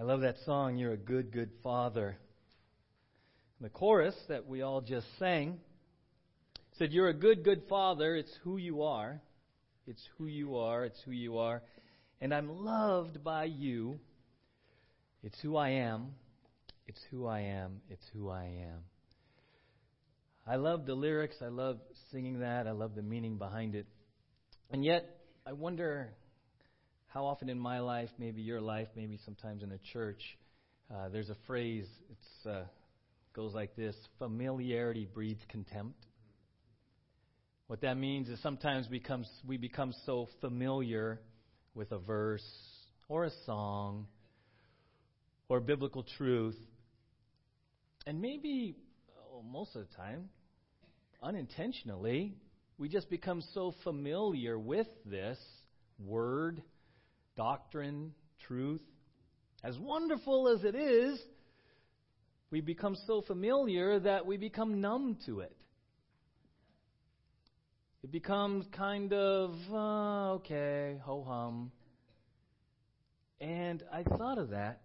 [0.00, 2.16] I love that song, You're a Good, Good Father.
[3.60, 5.58] The chorus that we all just sang
[6.78, 8.16] said, You're a good, good father.
[8.16, 9.20] It's who you are.
[9.86, 10.86] It's who you are.
[10.86, 11.62] It's who you are.
[12.18, 14.00] And I'm loved by you.
[15.22, 16.12] It's who I am.
[16.86, 17.82] It's who I am.
[17.90, 18.84] It's who I am.
[20.46, 21.36] I love the lyrics.
[21.42, 21.78] I love
[22.10, 22.66] singing that.
[22.66, 23.84] I love the meaning behind it.
[24.70, 25.04] And yet,
[25.46, 26.14] I wonder
[27.10, 30.22] how often in my life, maybe your life, maybe sometimes in a church,
[30.92, 31.86] uh, there's a phrase.
[32.08, 32.62] It uh,
[33.34, 36.06] goes like this: "Familiarity breeds contempt."
[37.66, 41.20] What that means is sometimes becomes, we become so familiar
[41.74, 42.44] with a verse
[43.08, 44.06] or a song
[45.48, 46.58] or biblical truth,
[48.06, 48.76] and maybe
[49.32, 50.30] oh, most of the time,
[51.22, 52.34] unintentionally,
[52.78, 55.38] we just become so familiar with this
[55.98, 56.62] word
[57.36, 58.12] doctrine,
[58.46, 58.82] truth,
[59.62, 61.20] as wonderful as it is,
[62.50, 65.54] we become so familiar that we become numb to it.
[68.02, 71.70] It becomes kind of, uh, okay, ho hum.
[73.40, 74.80] And I thought of that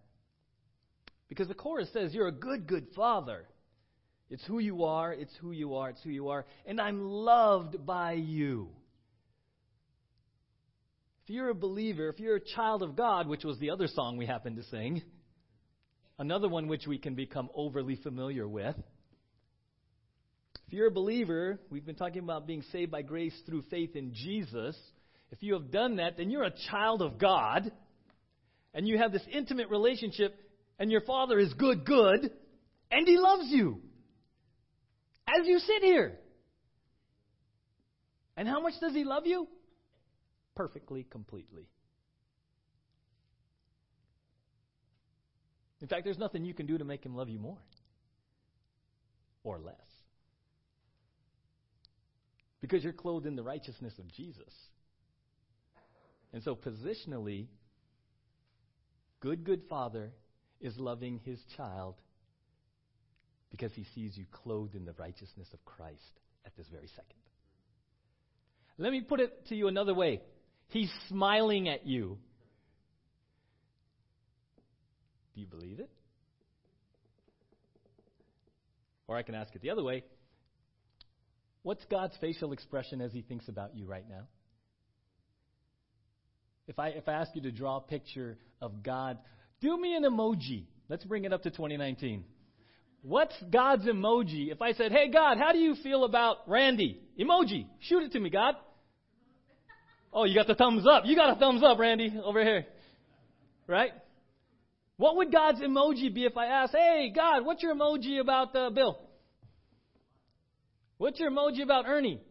[1.30, 3.46] because the chorus says, You're a good, good father.
[4.30, 6.46] It's who you are, it's who you are, it's who you are.
[6.66, 8.70] And I'm loved by you.
[11.26, 14.16] If you're a believer, if you're a child of God, which was the other song
[14.16, 15.02] we happened to sing,
[16.20, 18.76] another one which we can become overly familiar with.
[20.68, 24.14] If you're a believer, we've been talking about being saved by grace through faith in
[24.14, 24.78] Jesus.
[25.32, 27.72] If you have done that, then you're a child of God,
[28.76, 30.36] and you have this intimate relationship,
[30.78, 32.30] and your Father is good, good,
[32.92, 33.82] and He loves you
[35.28, 36.20] as you sit here.
[38.38, 39.48] And how much does He love you?
[40.56, 41.68] Perfectly, completely.
[45.82, 47.58] In fact, there's nothing you can do to make him love you more
[49.44, 49.76] or less.
[52.62, 54.52] Because you're clothed in the righteousness of Jesus.
[56.34, 57.48] And so, positionally,
[59.20, 60.12] good, good father
[60.60, 61.96] is loving his child
[63.52, 67.20] because he sees you clothed in the righteousness of Christ at this very second.
[68.78, 70.22] Let me put it to you another way.
[70.70, 72.18] He's smiling at you.
[75.34, 75.90] Do you believe it?
[79.08, 80.04] Or I can ask it the other way
[81.66, 84.28] What's God's facial expression as He thinks about you right now?
[86.68, 89.18] If I, if I ask you to draw a picture of God,
[89.62, 90.66] do me an emoji.
[90.90, 92.24] Let's bring it up to 2019.
[93.02, 94.52] What's God's emoji?
[94.52, 97.00] If I said, hey, God, how do you feel about Randy?
[97.20, 97.66] Emoji.
[97.82, 98.56] Shoot it to me, God.
[100.18, 101.04] Oh, you got the thumbs up.
[101.06, 102.66] You got a thumbs up, Randy, over here.
[103.68, 103.92] Right?
[104.96, 108.70] What would God's emoji be if I asked, hey, God, what's your emoji about uh,
[108.70, 108.98] Bill?
[110.98, 112.22] What's your emoji about Ernie?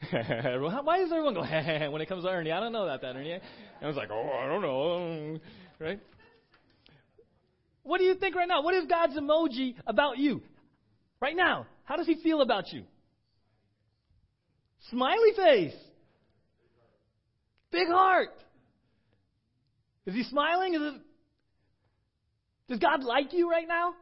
[0.10, 1.40] Why does everyone go
[1.90, 2.52] when it comes to Ernie?
[2.52, 3.40] I don't know that, that Ernie.
[3.82, 5.40] I was like, oh, I don't know.
[5.80, 5.98] Right?
[7.82, 8.62] What do you think right now?
[8.62, 10.40] What is God's emoji about you?
[11.20, 11.66] Right now.
[11.82, 12.84] How does he feel about you?
[14.90, 15.74] Smiley face.
[17.74, 18.28] Big heart.
[20.06, 20.74] Is he smiling?
[20.74, 20.94] Is it,
[22.68, 23.94] does God like you right now?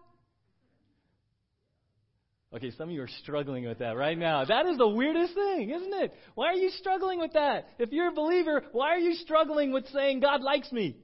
[2.54, 4.44] Okay, some of you are struggling with that right now.
[4.44, 6.12] That is the weirdest thing, isn't it?
[6.34, 7.66] Why are you struggling with that?
[7.78, 10.98] If you're a believer, why are you struggling with saying, God likes me?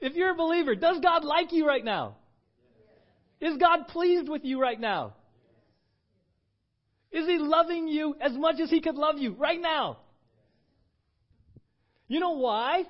[0.00, 2.16] If you're a believer, does God like you right now?
[3.42, 5.16] Is God pleased with you right now?
[7.12, 9.98] Is He loving you as much as He could love you right now?
[12.08, 12.84] You know why?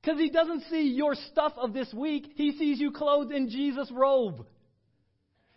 [0.00, 2.32] Because he doesn't see your stuff of this week.
[2.34, 4.46] He sees you clothed in Jesus' robe.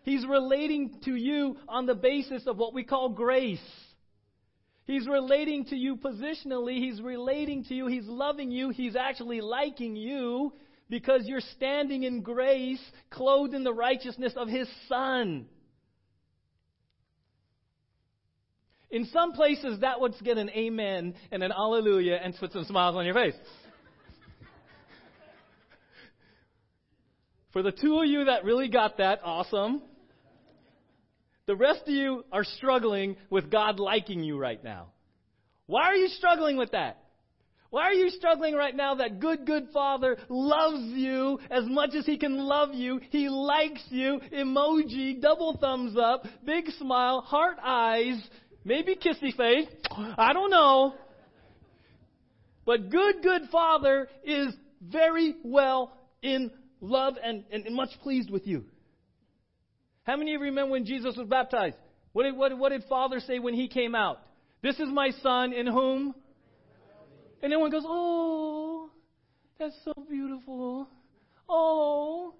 [0.03, 3.59] He's relating to you on the basis of what we call grace.
[4.85, 6.77] He's relating to you positionally.
[6.79, 7.87] He's relating to you.
[7.87, 8.69] He's loving you.
[8.69, 10.51] He's actually liking you
[10.89, 15.45] because you're standing in grace, clothed in the righteousness of His Son.
[18.93, 22.95] In some places, that would get an amen and an hallelujah and put some smiles
[22.95, 23.33] on your face.
[27.53, 29.81] For the two of you that really got that, awesome.
[31.47, 34.89] The rest of you are struggling with God liking you right now.
[35.65, 36.99] Why are you struggling with that?
[37.73, 42.05] Why are you struggling right now that good, good Father loves you as much as
[42.05, 43.01] He can love you?
[43.09, 44.21] He likes you.
[44.31, 48.23] Emoji, double thumbs up, big smile, heart eyes,
[48.65, 49.67] Maybe kissy face.
[50.17, 50.93] I don't know.
[52.65, 58.63] But good, good Father is very well in love and, and, much pleased with you.
[60.03, 61.75] How many of you remember when Jesus was baptized?
[62.13, 64.19] What did, what, what did Father say when he came out?
[64.61, 66.15] This is my son in whom?
[67.41, 68.89] And everyone goes, Oh,
[69.59, 70.87] that's so beautiful.
[71.49, 72.33] Oh,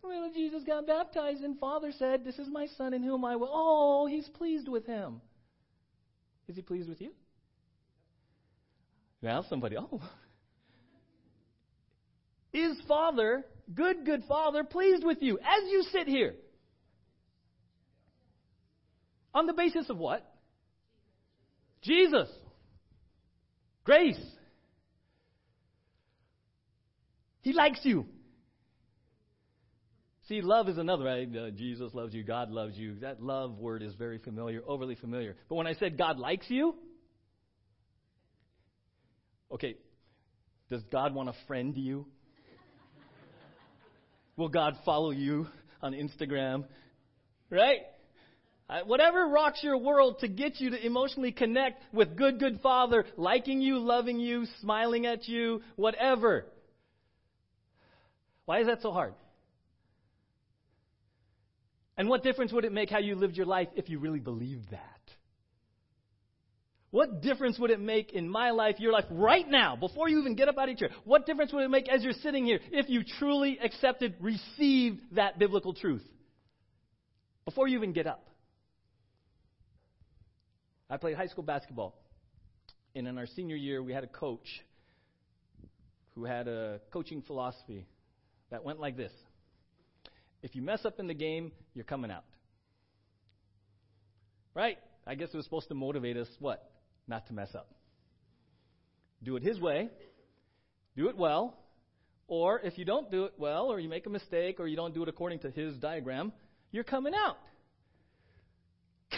[0.00, 3.50] when Jesus got baptized and Father said, This is my son in whom I will.
[3.50, 5.20] Oh, he's pleased with him.
[6.48, 7.12] Is he pleased with you?
[9.22, 10.00] Now somebody, oh.
[12.52, 13.44] Is Father,
[13.74, 16.34] good, good Father, pleased with you as you sit here?
[19.34, 20.28] On the basis of what?
[21.80, 22.28] Jesus.
[23.84, 24.20] Grace.
[27.40, 28.06] He likes you.
[30.28, 31.28] See, love is another, right?
[31.36, 32.94] Uh, Jesus loves you, God loves you.
[33.00, 35.36] That love word is very familiar, overly familiar.
[35.48, 36.76] But when I said God likes you,
[39.50, 39.74] okay,
[40.70, 42.06] does God want to friend you?
[44.36, 45.48] Will God follow you
[45.82, 46.64] on Instagram?
[47.50, 47.80] Right?
[48.86, 53.60] Whatever rocks your world to get you to emotionally connect with good, good Father, liking
[53.60, 56.46] you, loving you, smiling at you, whatever.
[58.46, 59.14] Why is that so hard?
[62.02, 64.72] And what difference would it make how you lived your life if you really believed
[64.72, 65.00] that?
[66.90, 70.34] What difference would it make in my life, your life, right now, before you even
[70.34, 70.98] get up out of your chair?
[71.04, 75.38] What difference would it make as you're sitting here if you truly accepted, received that
[75.38, 76.02] biblical truth?
[77.44, 78.26] Before you even get up.
[80.90, 81.94] I played high school basketball.
[82.96, 84.48] And in our senior year, we had a coach
[86.16, 87.86] who had a coaching philosophy
[88.50, 89.12] that went like this
[90.42, 92.24] If you mess up in the game, you're coming out.
[94.54, 94.78] Right?
[95.06, 96.70] I guess it was supposed to motivate us what?
[97.08, 97.68] Not to mess up.
[99.22, 99.88] Do it his way,
[100.96, 101.56] do it well,
[102.26, 104.94] or if you don't do it well, or you make a mistake, or you don't
[104.94, 106.32] do it according to his diagram,
[106.72, 107.36] you're coming out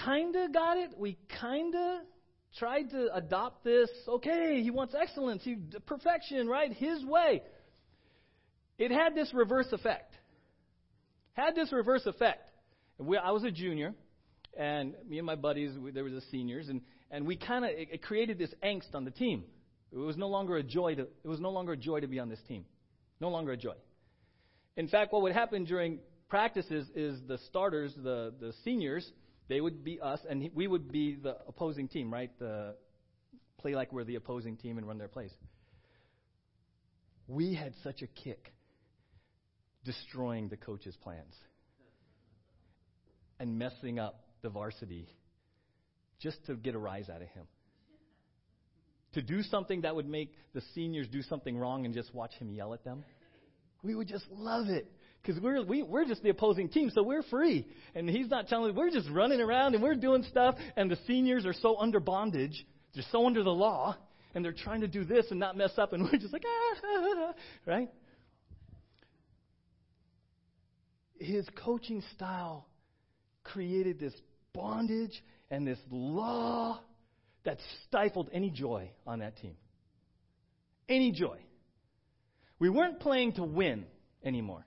[0.05, 0.91] kind of got it.
[0.99, 2.00] We kind of
[2.59, 3.91] tried to adopt this.
[4.09, 5.56] Okay, he wants excellence, he
[5.87, 6.73] perfection, right?
[6.73, 7.43] His way.
[8.79, 10.12] It had this reverse effect.
[11.34, 12.48] Had this reverse effect.
[12.98, 13.94] We, I was a junior,
[14.56, 17.72] and me and my buddies, we, there was the seniors, and, and we kind of
[17.72, 19.44] it, it created this angst on the team.
[19.92, 22.19] It was no longer a joy to it was no longer a joy to be
[22.19, 22.64] on this team.
[23.20, 23.75] No longer a joy.
[24.76, 25.98] In fact, what would happen during
[26.28, 29.08] practices is the starters, the, the seniors,
[29.48, 32.31] they would be us, and we would be the opposing team, right?
[32.38, 32.75] The,
[33.58, 35.32] play like we're the opposing team and run their plays.
[37.26, 38.54] We had such a kick
[39.84, 41.34] destroying the coach's plans
[43.38, 45.08] and messing up the varsity
[46.20, 47.44] just to get a rise out of him.
[49.12, 52.50] To do something that would make the seniors do something wrong and just watch him
[52.50, 53.04] yell at them.
[53.82, 54.90] We would just love it
[55.22, 57.66] because we're we, we're just the opposing team, so we're free.
[57.94, 60.98] And he's not telling us we're just running around and we're doing stuff, and the
[61.06, 63.96] seniors are so under bondage, they're so under the law,
[64.34, 67.34] and they're trying to do this and not mess up, and we're just like ah
[67.66, 67.88] right.
[71.25, 72.69] His coaching style
[73.43, 74.12] created this
[74.53, 76.81] bondage and this law
[77.44, 79.56] that stifled any joy on that team.
[80.88, 81.38] Any joy.
[82.59, 83.87] We weren't playing to win
[84.25, 84.67] anymore.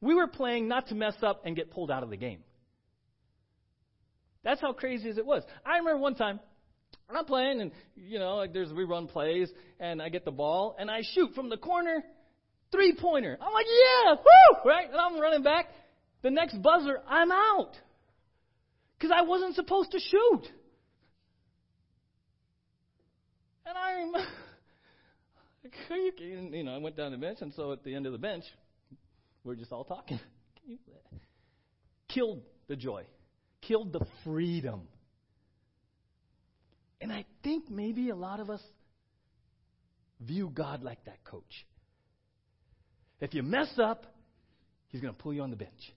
[0.00, 2.40] We were playing not to mess up and get pulled out of the game.
[4.44, 5.42] That's how crazy as it was.
[5.66, 6.40] I remember one time,
[7.10, 10.90] I'm playing, and you know, like there's rerun plays, and I get the ball, and
[10.90, 12.04] I shoot from the corner,
[12.70, 13.36] three pointer.
[13.40, 14.88] I'm like, yeah, whoo, right?
[14.90, 15.66] And I'm running back.
[16.22, 17.72] The next buzzer, I'm out
[18.98, 20.42] because I wasn't supposed to shoot.
[23.66, 24.18] And I remember,
[26.56, 28.44] you know, I went down the bench, and so at the end of the bench,
[29.44, 30.18] we're just all talking.
[32.08, 33.04] Killed the joy,
[33.62, 34.88] killed the freedom.
[37.00, 38.62] And I think maybe a lot of us
[40.20, 41.66] view God like that coach.
[43.20, 44.06] If you mess up,
[44.88, 45.92] he's going to pull you on the bench.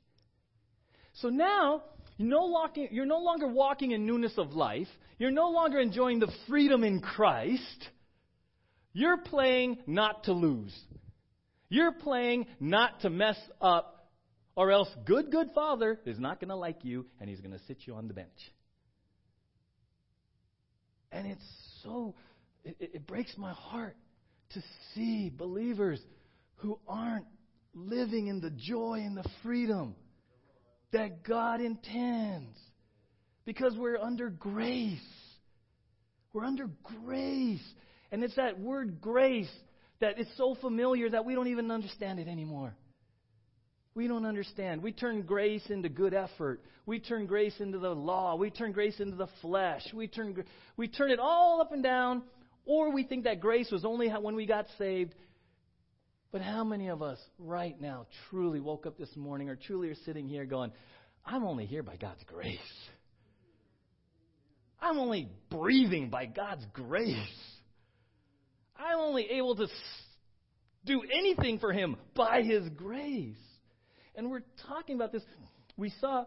[1.16, 1.84] So now,
[2.18, 4.88] you're no, longer, you're no longer walking in newness of life.
[5.18, 7.90] You're no longer enjoying the freedom in Christ.
[8.94, 10.76] You're playing not to lose.
[11.70, 14.10] You're playing not to mess up,
[14.56, 17.64] or else good, good father is not going to like you and he's going to
[17.68, 18.30] sit you on the bench.
[21.12, 21.44] And it's
[21.84, 22.16] so,
[22.64, 23.96] it, it breaks my heart
[24.54, 24.62] to
[24.94, 26.00] see believers
[26.56, 27.26] who aren't
[27.74, 29.96] living in the joy and the freedom
[30.92, 32.58] that God intends.
[33.46, 35.00] Because we're under grace.
[36.34, 36.70] We're under
[37.04, 37.64] grace.
[38.12, 39.50] And it's that word grace
[40.00, 42.76] that is so familiar that we don't even understand it anymore.
[43.94, 44.82] We don't understand.
[44.82, 46.62] We turn grace into good effort.
[46.86, 48.36] We turn grace into the law.
[48.36, 49.84] We turn grace into the flesh.
[49.94, 50.44] We turn,
[50.78, 52.24] we turn it all up and down,
[52.66, 55.14] or we think that grace was only when we got saved.
[56.32, 59.96] But how many of us right now truly woke up this morning or truly are
[60.06, 60.72] sitting here going,
[61.26, 62.60] I'm only here by God's grace?
[64.82, 67.18] I'm only breathing by God's grace.
[68.78, 69.68] I'm only able to
[70.86, 73.36] do anything for Him by His grace.
[74.16, 75.24] And we're talking about this.
[75.78, 76.26] We saw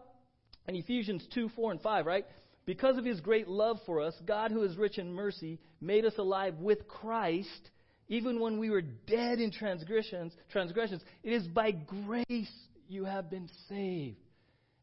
[0.67, 2.25] in Ephesians 2 4 and 5, right?
[2.65, 6.17] Because of His great love for us, God, who is rich in mercy, made us
[6.17, 7.69] alive with Christ,
[8.07, 10.33] even when we were dead in transgressions.
[10.51, 11.01] Transgressions.
[11.23, 12.51] It is by grace
[12.87, 14.17] you have been saved.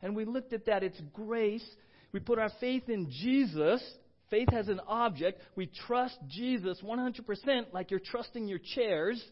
[0.02, 0.83] And we looked at that.
[0.83, 1.64] It's grace
[2.12, 3.83] we put our faith in Jesus.
[4.31, 5.41] Faith has an object.
[5.57, 9.23] We trust Jesus 100% like you're trusting your chairs.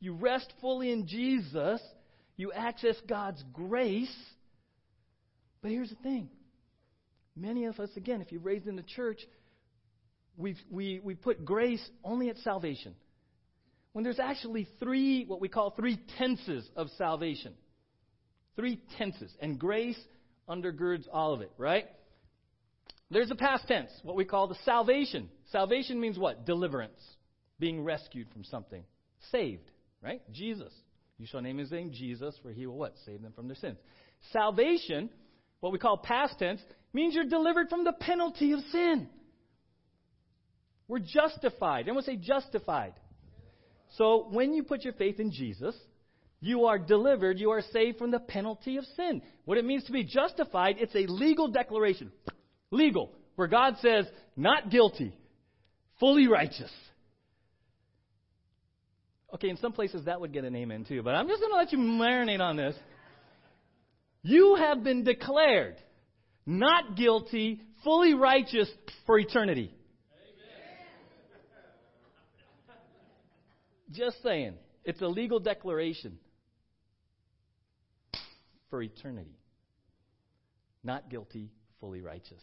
[0.00, 1.80] You rest fully in Jesus.
[2.36, 4.14] You access God's grace.
[5.62, 6.28] But here's the thing
[7.34, 9.20] many of us, again, if you're raised in the church,
[10.36, 12.94] we we, we put grace only at salvation.
[13.96, 17.54] When there's actually three, what we call three tenses of salvation.
[18.54, 19.34] Three tenses.
[19.40, 19.98] And grace
[20.46, 21.86] undergirds all of it, right?
[23.10, 25.30] There's a past tense, what we call the salvation.
[25.50, 26.44] Salvation means what?
[26.44, 27.00] Deliverance.
[27.58, 28.84] Being rescued from something.
[29.32, 29.70] Saved,
[30.02, 30.20] right?
[30.30, 30.74] Jesus.
[31.16, 32.96] You shall name his name Jesus, for he will what?
[33.06, 33.78] Save them from their sins.
[34.30, 35.08] Salvation,
[35.60, 36.60] what we call past tense,
[36.92, 39.08] means you're delivered from the penalty of sin.
[40.86, 41.84] We're justified.
[41.84, 42.92] Everyone say justified.
[43.96, 45.74] So when you put your faith in Jesus,
[46.40, 49.22] you are delivered, you are saved from the penalty of sin.
[49.44, 52.12] What it means to be justified, it's a legal declaration.
[52.70, 55.16] Legal, where God says, not guilty,
[55.98, 56.70] fully righteous.
[59.34, 61.56] Okay, in some places that would get an amen too, but I'm just going to
[61.56, 62.76] let you marinate on this.
[64.22, 65.76] You have been declared
[66.44, 68.70] not guilty, fully righteous
[69.04, 69.72] for eternity.
[73.90, 74.54] Just saying.
[74.84, 76.18] It's a legal declaration
[78.70, 79.38] for eternity.
[80.84, 81.50] Not guilty,
[81.80, 82.42] fully righteous.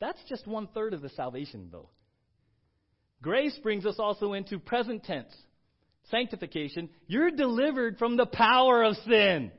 [0.00, 1.90] That's just one third of the salvation, though.
[3.20, 5.34] Grace brings us also into present tense
[6.10, 6.88] sanctification.
[7.06, 9.50] You're delivered from the power of sin.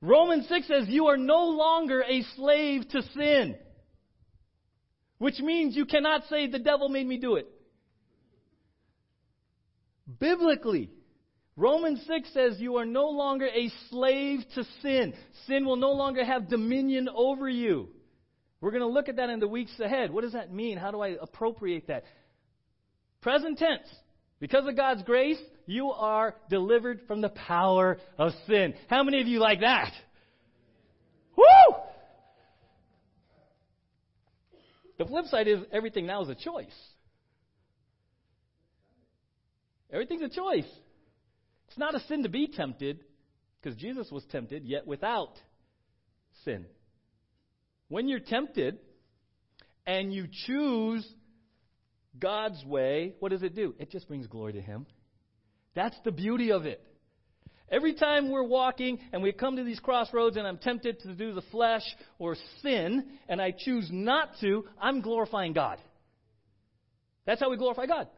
[0.00, 3.56] Romans 6 says you are no longer a slave to sin,
[5.18, 7.48] which means you cannot say, The devil made me do it.
[10.18, 10.90] Biblically,
[11.56, 15.14] Romans 6 says you are no longer a slave to sin.
[15.46, 17.88] Sin will no longer have dominion over you.
[18.60, 20.12] We're going to look at that in the weeks ahead.
[20.12, 20.78] What does that mean?
[20.78, 22.04] How do I appropriate that?
[23.20, 23.88] Present tense.
[24.38, 28.74] Because of God's grace, you are delivered from the power of sin.
[28.88, 29.92] How many of you like that?
[31.36, 31.76] Woo!
[34.98, 36.66] The flip side is everything now is a choice.
[39.92, 40.68] Everything's a choice.
[41.68, 43.00] It's not a sin to be tempted,
[43.60, 45.32] because Jesus was tempted, yet without
[46.44, 46.66] sin.
[47.88, 48.78] When you're tempted
[49.86, 51.06] and you choose
[52.18, 53.74] God's way, what does it do?
[53.78, 54.86] It just brings glory to Him.
[55.74, 56.82] That's the beauty of it.
[57.70, 61.34] Every time we're walking and we come to these crossroads and I'm tempted to do
[61.34, 61.82] the flesh
[62.18, 65.78] or sin and I choose not to, I'm glorifying God.
[67.26, 68.08] That's how we glorify God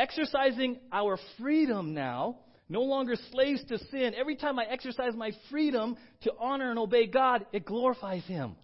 [0.00, 2.38] exercising our freedom now,
[2.68, 4.14] no longer slaves to sin.
[4.16, 8.56] Every time I exercise my freedom to honor and obey God, it glorifies Him.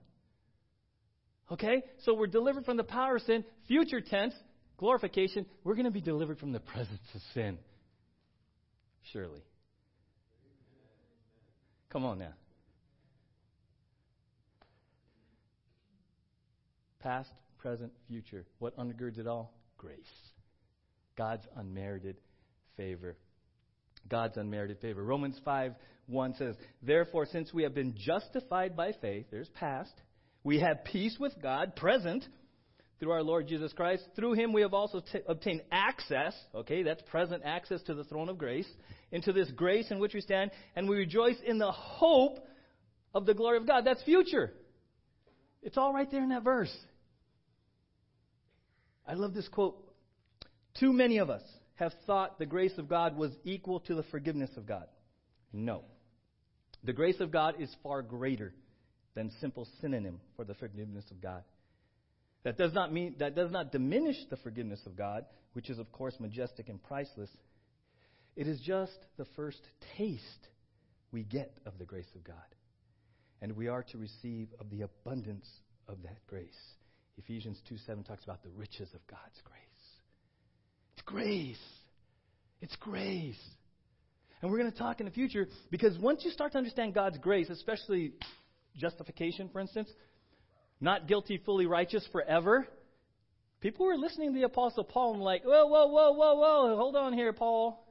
[1.52, 1.82] Okay?
[2.04, 3.44] So we're delivered from the power of sin.
[3.68, 4.34] Future tense,
[4.78, 7.58] glorification, we're going to be delivered from the presence of sin.
[9.12, 9.42] Surely.
[11.90, 12.32] Come on now.
[17.00, 18.44] Past, present, future.
[18.58, 19.52] What undergirds it all?
[19.78, 19.96] Grace.
[21.16, 22.16] God's unmerited
[22.76, 23.16] favor.
[24.08, 25.02] God's unmerited favor.
[25.02, 25.74] Romans 5
[26.08, 29.92] 1 says, Therefore, since we have been justified by faith, there's past,
[30.44, 32.24] we have peace with God, present,
[33.00, 34.04] through our Lord Jesus Christ.
[34.14, 38.28] Through him we have also t- obtained access, okay, that's present access to the throne
[38.28, 38.68] of grace,
[39.10, 42.38] into this grace in which we stand, and we rejoice in the hope
[43.14, 43.84] of the glory of God.
[43.84, 44.52] That's future.
[45.62, 46.74] It's all right there in that verse.
[49.06, 49.85] I love this quote
[50.78, 51.42] too many of us
[51.76, 54.86] have thought the grace of God was equal to the forgiveness of God.
[55.52, 55.82] No.
[56.84, 58.54] The grace of God is far greater
[59.14, 61.42] than simple synonym for the forgiveness of God.
[62.44, 65.90] That does not mean that does not diminish the forgiveness of God, which is of
[65.90, 67.30] course majestic and priceless.
[68.36, 69.60] It is just the first
[69.96, 70.48] taste
[71.10, 72.36] we get of the grace of God.
[73.40, 75.48] And we are to receive of the abundance
[75.88, 76.48] of that grace.
[77.18, 79.75] Ephesians 2 7 talks about the riches of God's grace.
[81.06, 81.56] Grace.
[82.60, 83.40] It's grace.
[84.42, 87.16] And we're going to talk in the future because once you start to understand God's
[87.18, 88.12] grace, especially
[88.76, 89.88] justification, for instance,
[90.80, 92.66] not guilty, fully righteous forever.
[93.60, 96.96] People were listening to the Apostle Paul and like, whoa, whoa, whoa, whoa, whoa, hold
[96.96, 97.82] on here, Paul.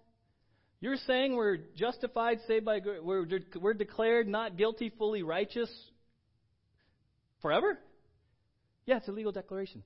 [0.81, 3.25] You're saying we're justified, saved by we're,
[3.59, 5.69] we're declared not guilty, fully righteous
[7.41, 7.79] forever?
[8.85, 9.83] Yeah, it's a legal declaration.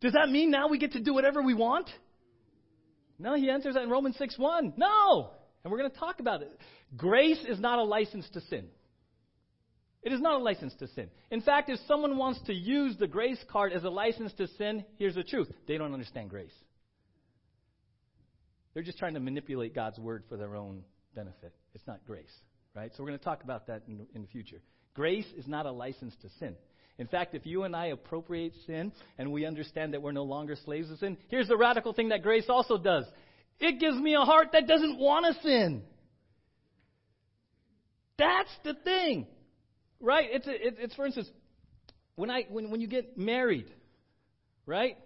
[0.00, 1.88] Does that mean now we get to do whatever we want?
[3.18, 4.74] No, he answers that in Romans 6 1.
[4.76, 5.30] No!
[5.62, 6.56] And we're going to talk about it.
[6.96, 8.66] Grace is not a license to sin.
[10.02, 11.10] It is not a license to sin.
[11.30, 14.84] In fact, if someone wants to use the grace card as a license to sin,
[14.96, 16.54] here's the truth they don't understand grace.
[18.72, 20.84] They're just trying to manipulate God's word for their own
[21.14, 21.52] benefit.
[21.74, 22.32] It's not grace,
[22.76, 22.92] right?
[22.96, 24.60] So we're going to talk about that in, in the future.
[24.94, 26.54] Grace is not a license to sin.
[26.98, 30.56] In fact, if you and I appropriate sin and we understand that we're no longer
[30.64, 33.04] slaves of sin, here's the radical thing that grace also does
[33.60, 35.82] it gives me a heart that doesn't want to sin.
[38.16, 39.26] That's the thing.
[40.00, 40.28] Right?
[40.30, 41.28] It's, a, it, it's for instance,
[42.14, 43.66] when, I, when, when you get married,
[44.64, 44.96] right?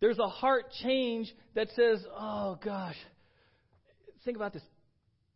[0.00, 2.96] There's a heart change that says, oh gosh,
[4.24, 4.62] think about this.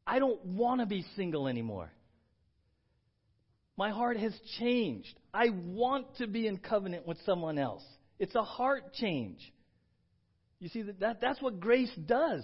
[0.07, 1.93] I don't want to be single anymore.
[3.79, 5.15] My heart has changed.
[5.33, 7.85] I want to be in covenant with someone else.
[8.19, 9.39] It's a heart change.
[10.59, 12.43] You see, that, that that's what grace does.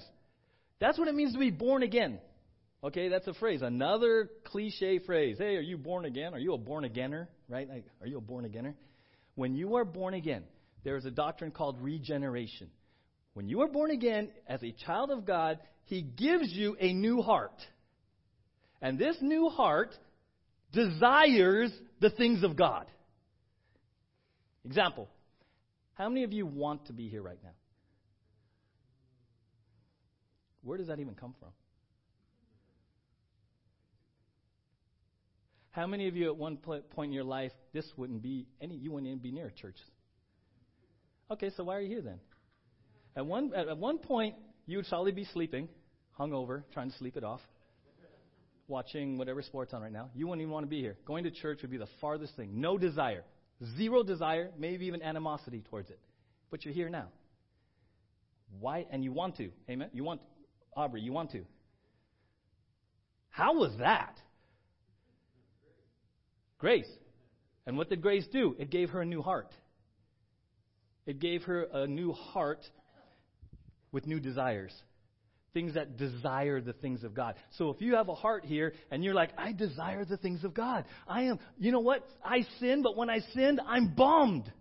[0.79, 2.21] That's what it means to be born again.
[2.85, 3.63] Okay, that's a phrase.
[3.63, 5.37] Another cliche phrase.
[5.39, 6.35] Hey, are you born again?
[6.35, 7.27] Are you a born againer?
[7.49, 7.69] Right?
[7.69, 8.75] Like, are you a born againer?
[9.35, 10.45] When you are born again,
[10.85, 12.69] there is a doctrine called regeneration.
[13.33, 17.23] When you are born again as a child of God, He gives you a new
[17.23, 17.61] heart.
[18.81, 19.97] And this new heart
[20.75, 22.87] desires the things of God.
[24.65, 25.09] Example
[25.95, 27.51] How many of you want to be here right now?
[30.63, 31.51] Where does that even come from?
[35.71, 38.93] How many of you at one point in your life, this wouldn't be any, you
[38.93, 39.77] wouldn't even be near a church?
[41.31, 42.21] Okay, so why are you here then?
[43.17, 45.69] At one, at one point, you would probably be sleeping,
[46.19, 47.41] hungover, trying to sleep it off,
[48.69, 50.11] watching whatever sport's on right now.
[50.15, 50.97] You wouldn't even want to be here.
[51.07, 52.61] Going to church would be the farthest thing.
[52.61, 53.25] No desire.
[53.77, 55.99] Zero desire, maybe even animosity towards it.
[56.51, 57.09] But you're here now.
[58.61, 58.87] Why?
[58.91, 59.51] And you want to.
[59.69, 59.91] Amen?
[59.93, 60.21] You want,
[60.77, 61.45] Aubrey, you want to.
[63.31, 64.17] How was that?
[66.59, 66.89] Grace.
[67.67, 68.55] And what did grace do?
[68.59, 69.53] It gave her a new heart.
[71.07, 72.65] It gave her a new heart
[73.93, 74.73] with new desires.
[75.55, 77.37] Things that desire the things of God.
[77.59, 80.53] So if you have a heart here and you're like, I desire the things of
[80.53, 80.85] God.
[81.07, 82.05] I am, you know what?
[82.25, 84.53] I sin, but when I sinned, I'm bummed.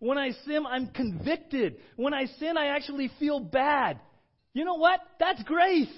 [0.00, 1.76] When I sin, I'm convicted.
[1.94, 4.00] When I sin, I actually feel bad.
[4.52, 5.00] You know what?
[5.18, 5.94] That's grace.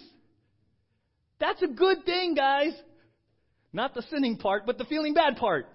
[1.41, 2.73] That's a good thing, guys.
[3.73, 5.67] Not the sinning part, but the feeling bad part.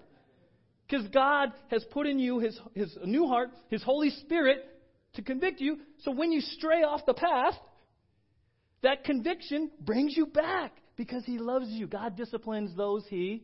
[0.88, 4.58] Because God has put in you his, his new heart, His Holy Spirit,
[5.14, 5.80] to convict you.
[6.04, 7.56] So when you stray off the path,
[8.84, 11.88] that conviction brings you back because He loves you.
[11.88, 13.44] God disciplines those He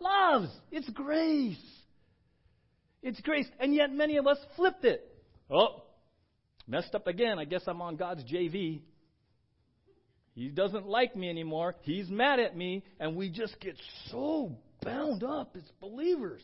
[0.00, 0.48] loves.
[0.70, 1.56] It's grace.
[3.02, 3.46] It's grace.
[3.58, 5.06] And yet many of us flipped it.
[5.50, 5.84] Oh,
[6.66, 7.38] messed up again.
[7.38, 8.82] I guess I'm on God's JV.
[10.34, 11.76] He doesn't like me anymore.
[11.82, 12.84] He's mad at me.
[13.00, 13.76] And we just get
[14.10, 16.42] so bound up as believers.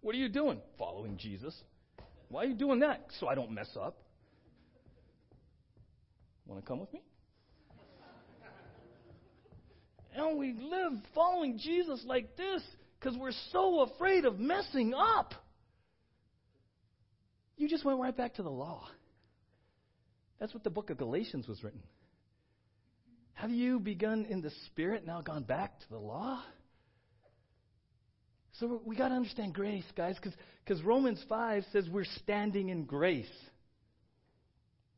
[0.00, 0.60] What are you doing?
[0.78, 1.54] Following Jesus.
[2.28, 3.04] Why are you doing that?
[3.18, 3.96] So I don't mess up.
[6.48, 7.02] Want to come with me?
[10.14, 12.62] And we live following Jesus like this
[12.98, 15.34] because we're so afraid of messing up.
[17.56, 18.88] You just went right back to the law.
[20.40, 21.82] That's what the book of Galatians was written.
[23.34, 26.42] Have you begun in the Spirit, now gone back to the law?
[28.58, 30.16] So we got to understand grace, guys,
[30.64, 33.30] because Romans 5 says we're standing in grace.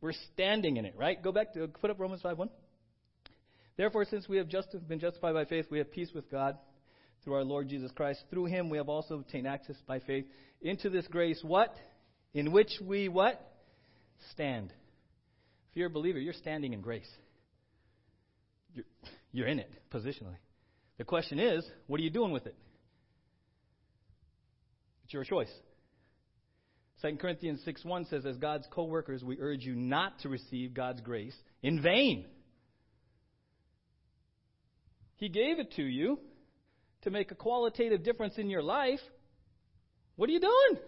[0.01, 1.23] We're standing in it, right?
[1.23, 2.51] Go back to, put up Romans 5 1.
[3.77, 6.57] Therefore, since we have just been justified by faith, we have peace with God
[7.25, 8.23] through our Lord Jesus Christ.
[8.31, 10.27] Through him we have also obtained access by faith
[10.61, 11.75] into this grace, what?
[12.35, 13.41] In which we what?
[14.33, 14.73] Stand.
[15.71, 17.09] If you're a believer, you're standing in grace.
[18.75, 18.85] You're,
[19.33, 20.37] you're in it positionally.
[20.99, 22.55] The question is, what are you doing with it?
[25.05, 25.51] It's your choice.
[27.03, 30.75] 2 Corinthians 6 1 says, As God's co workers, we urge you not to receive
[30.75, 32.27] God's grace in vain.
[35.17, 36.19] He gave it to you
[37.03, 39.01] to make a qualitative difference in your life.
[40.17, 40.83] What are you doing?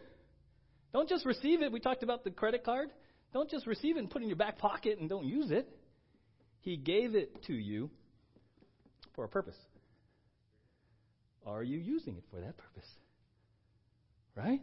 [0.92, 1.72] Don't just receive it.
[1.72, 2.90] We talked about the credit card.
[3.32, 5.68] Don't just receive it and put it in your back pocket and don't use it.
[6.60, 7.90] He gave it to you
[9.14, 9.56] for a purpose.
[11.46, 12.88] Are you using it for that purpose?
[14.36, 14.60] Right?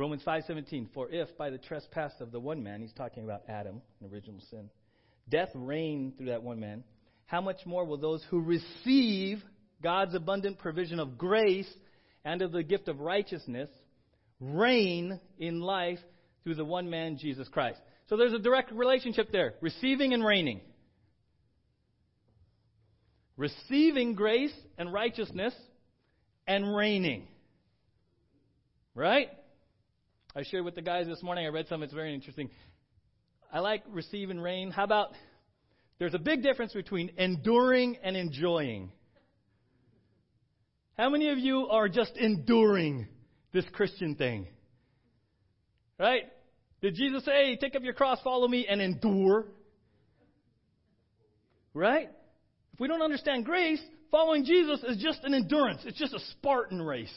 [0.00, 3.82] Romans 5:17 For if by the trespass of the one man, he's talking about Adam,
[4.00, 4.70] an original sin,
[5.28, 6.82] death reigned through that one man,
[7.26, 9.44] how much more will those who receive
[9.82, 11.70] God's abundant provision of grace
[12.24, 13.68] and of the gift of righteousness
[14.40, 15.98] reign in life
[16.44, 17.78] through the one man, Jesus Christ.
[18.08, 20.62] So there's a direct relationship there receiving and reigning.
[23.36, 25.52] Receiving grace and righteousness
[26.46, 27.28] and reigning.
[28.94, 29.28] Right?
[30.34, 32.50] I shared with the guys this morning, I read something that's very interesting.
[33.52, 34.70] I like receive and reign.
[34.70, 35.12] How about
[35.98, 38.92] there's a big difference between enduring and enjoying.
[40.96, 43.08] How many of you are just enduring
[43.52, 44.46] this Christian thing?
[45.98, 46.22] Right?
[46.80, 49.46] Did Jesus say, take up your cross, follow me, and endure?
[51.74, 52.08] Right?
[52.72, 55.82] If we don't understand grace, following Jesus is just an endurance.
[55.84, 57.12] It's just a Spartan race.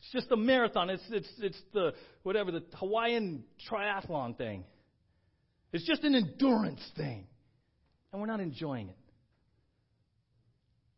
[0.00, 0.90] It's just a marathon.
[0.90, 4.64] It's, it's, it's the, whatever, the Hawaiian triathlon thing.
[5.72, 7.26] It's just an endurance thing.
[8.12, 8.96] And we're not enjoying it.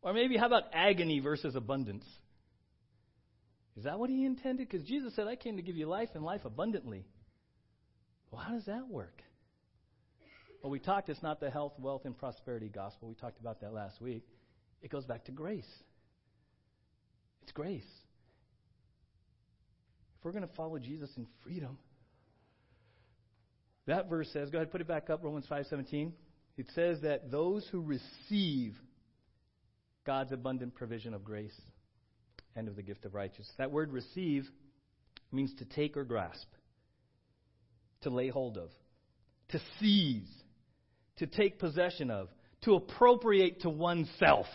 [0.01, 2.05] Or maybe how about agony versus abundance?
[3.75, 4.69] Is that what he intended?
[4.69, 7.05] Because Jesus said, I came to give you life and life abundantly.
[8.31, 9.21] Well, how does that work?
[10.61, 13.07] Well, we talked it's not the health, wealth, and prosperity gospel.
[13.07, 14.23] We talked about that last week.
[14.81, 15.69] It goes back to grace.
[17.43, 17.87] It's grace.
[20.19, 21.77] If we're going to follow Jesus in freedom,
[23.87, 26.11] that verse says, go ahead, put it back up, Romans 5:17.
[26.57, 28.75] It says that those who receive
[30.05, 31.55] God's abundant provision of grace
[32.55, 33.51] and of the gift of righteousness.
[33.57, 34.49] That word receive
[35.31, 36.47] means to take or grasp,
[38.01, 38.69] to lay hold of,
[39.49, 40.27] to seize,
[41.17, 42.27] to take possession of,
[42.61, 44.47] to appropriate to oneself.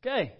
[0.00, 0.32] Okay.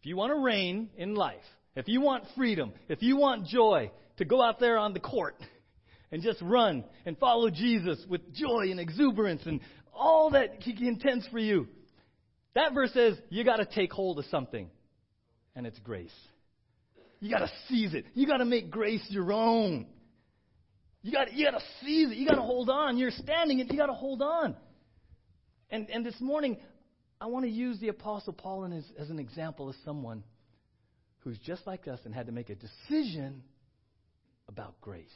[0.00, 1.42] If you want to reign in life,
[1.76, 5.36] if you want freedom, if you want joy, to go out there on the court
[6.12, 9.60] and just run and follow Jesus with joy and exuberance and
[9.92, 11.66] all that He intends for you.
[12.54, 14.70] That verse says you got to take hold of something,
[15.56, 16.14] and it's grace.
[17.20, 18.04] You got to seize it.
[18.14, 19.86] You got to make grace your own.
[21.02, 22.16] You got you got to seize it.
[22.16, 22.96] You got to hold on.
[22.96, 23.70] You're standing it.
[23.70, 24.54] You got to hold on.
[25.70, 26.58] And and this morning,
[27.20, 30.22] I want to use the Apostle Paul as, as an example of someone
[31.24, 33.42] who's just like us and had to make a decision
[34.48, 35.06] about grace.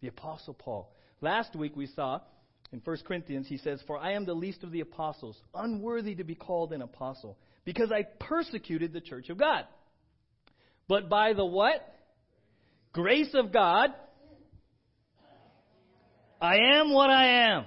[0.00, 0.92] The Apostle Paul.
[1.20, 2.20] Last week we saw
[2.72, 6.24] in 1 Corinthians, he says, For I am the least of the apostles, unworthy to
[6.24, 9.64] be called an apostle, because I persecuted the church of God.
[10.86, 11.80] But by the what?
[12.92, 13.90] Grace of God,
[16.40, 17.64] I am what I am.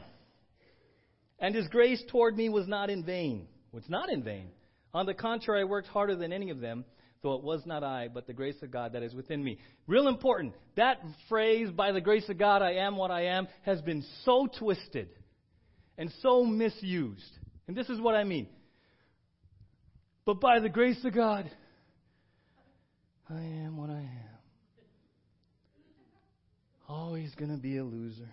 [1.39, 3.47] And his grace toward me was not in vain.
[3.73, 4.47] It's not in vain.
[4.93, 6.85] On the contrary, I worked harder than any of them,
[7.23, 9.57] though it was not I, but the grace of God that is within me.
[9.87, 10.53] Real important.
[10.75, 14.47] That phrase, by the grace of God, I am what I am, has been so
[14.59, 15.09] twisted
[15.97, 17.23] and so misused.
[17.67, 18.47] And this is what I mean.
[20.25, 21.49] But by the grace of God,
[23.29, 24.09] I am what I am.
[26.89, 28.29] Always going to be a loser.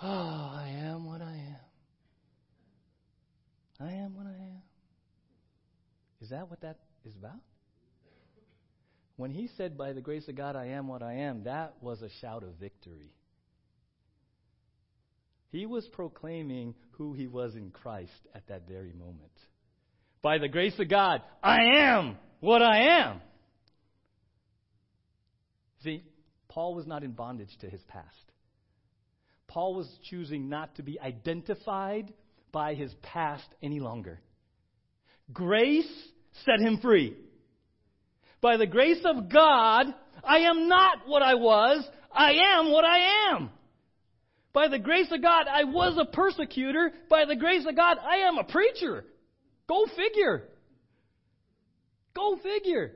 [0.00, 1.56] Oh, I am what I am.
[3.80, 4.62] I am what I am.
[6.32, 7.40] That what that is about?
[9.16, 12.00] When he said, By the grace of God, I am what I am, that was
[12.00, 13.12] a shout of victory.
[15.50, 19.32] He was proclaiming who he was in Christ at that very moment.
[20.22, 23.20] By the grace of God, I am what I am.
[25.84, 26.02] See,
[26.48, 28.06] Paul was not in bondage to his past.
[29.48, 32.10] Paul was choosing not to be identified
[32.52, 34.18] by his past any longer.
[35.30, 35.92] Grace
[36.44, 37.16] set him free.
[38.40, 39.86] By the grace of God,
[40.24, 41.86] I am not what I was.
[42.12, 43.50] I am what I am.
[44.52, 46.92] By the grace of God, I was a persecutor.
[47.08, 49.04] By the grace of God, I am a preacher.
[49.68, 50.48] Go figure.
[52.14, 52.92] Go figure.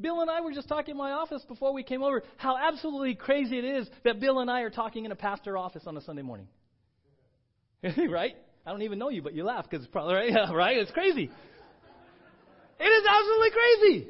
[0.00, 3.14] Bill and I were just talking in my office before we came over how absolutely
[3.14, 6.00] crazy it is that Bill and I are talking in a pastor office on a
[6.02, 6.48] Sunday morning.
[8.10, 8.36] right?
[8.66, 10.30] I don't even know you, but you laugh because it's probably right.
[10.30, 10.76] Yeah, right?
[10.76, 11.30] It's crazy.
[12.78, 14.08] It is absolutely crazy.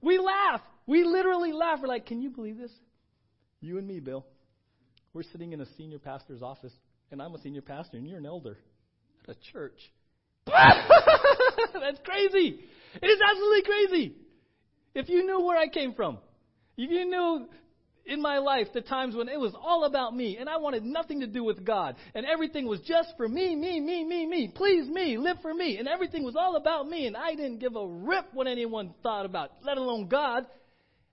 [0.00, 0.60] We laugh.
[0.86, 1.78] We literally laugh.
[1.80, 2.72] We're like, can you believe this?
[3.60, 4.26] You and me, Bill.
[5.14, 6.72] We're sitting in a senior pastor's office,
[7.10, 8.58] and I'm a senior pastor, and you're an elder
[9.28, 9.78] at a church.
[10.46, 12.58] That's crazy.
[13.00, 14.14] It is absolutely crazy.
[14.94, 16.18] If you knew where I came from,
[16.76, 17.48] if you knew
[18.06, 21.20] in my life the times when it was all about me and I wanted nothing
[21.20, 24.88] to do with God and everything was just for me, me, me, me, me, please
[24.88, 27.86] me, live for me, and everything was all about me and I didn't give a
[27.86, 30.46] rip what anyone thought about, let alone God.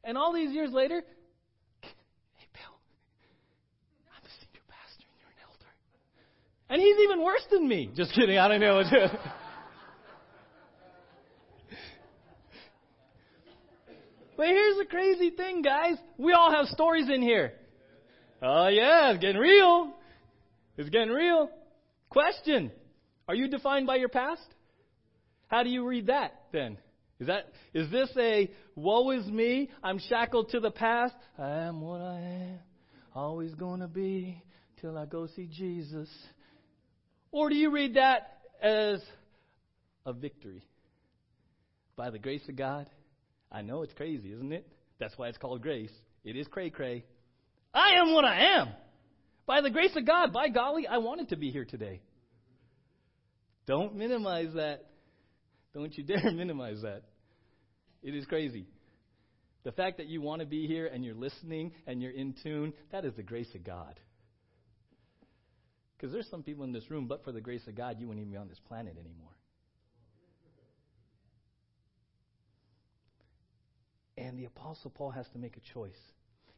[0.03, 1.01] And all these years later,
[1.81, 2.75] hey Bill,
[4.15, 5.71] I'm a senior pastor and you're an elder.
[6.69, 7.89] And he's even worse than me.
[7.95, 8.81] Just kidding, I don't know.
[14.39, 15.97] But here's the crazy thing, guys.
[16.17, 17.55] We all have stories in here.
[18.41, 19.91] Oh, yeah, it's getting real.
[20.77, 21.49] It's getting real.
[22.09, 22.71] Question
[23.27, 24.47] Are you defined by your past?
[25.47, 26.77] How do you read that then?
[27.19, 29.71] Is that is this a woe is me?
[29.83, 31.15] I'm shackled to the past.
[31.37, 32.59] I am what I am,
[33.13, 34.41] always going to be
[34.79, 36.07] till I go see Jesus.
[37.33, 39.03] Or do you read that as
[40.05, 40.63] a victory?
[41.97, 42.89] By the grace of God,
[43.51, 44.67] I know it's crazy, isn't it?
[44.99, 45.91] That's why it's called grace.
[46.23, 47.05] It is cray cray.
[47.73, 48.69] I am what I am.
[49.45, 52.01] By the grace of God, by golly, I wanted to be here today.
[53.65, 54.85] Don't minimize that.
[55.73, 57.03] Don't you dare minimize that.
[58.01, 58.67] It is crazy.
[59.63, 62.73] The fact that you want to be here and you're listening and you're in tune,
[62.91, 63.99] that is the grace of God.
[65.97, 68.21] Because there's some people in this room, but for the grace of God, you wouldn't
[68.21, 69.35] even be on this planet anymore.
[74.19, 75.97] And the Apostle Paul has to make a choice.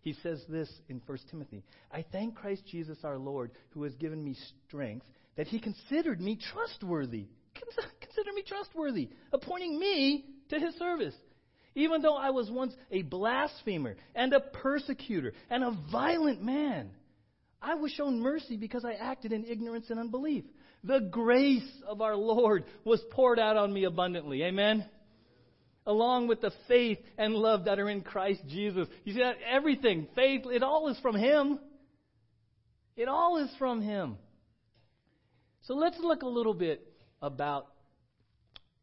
[0.01, 4.23] He says this in 1 Timothy I thank Christ Jesus our Lord, who has given
[4.23, 4.35] me
[4.67, 5.05] strength,
[5.37, 7.27] that he considered me trustworthy.
[8.01, 11.13] Consider me trustworthy, appointing me to his service.
[11.75, 16.89] Even though I was once a blasphemer and a persecutor and a violent man,
[17.61, 20.43] I was shown mercy because I acted in ignorance and unbelief.
[20.83, 24.43] The grace of our Lord was poured out on me abundantly.
[24.43, 24.85] Amen
[25.85, 28.87] along with the faith and love that are in Christ Jesus.
[29.03, 31.59] You see that everything, faith, it all is from Him.
[32.95, 34.17] It all is from Him.
[35.63, 36.85] So let's look a little bit
[37.21, 37.67] about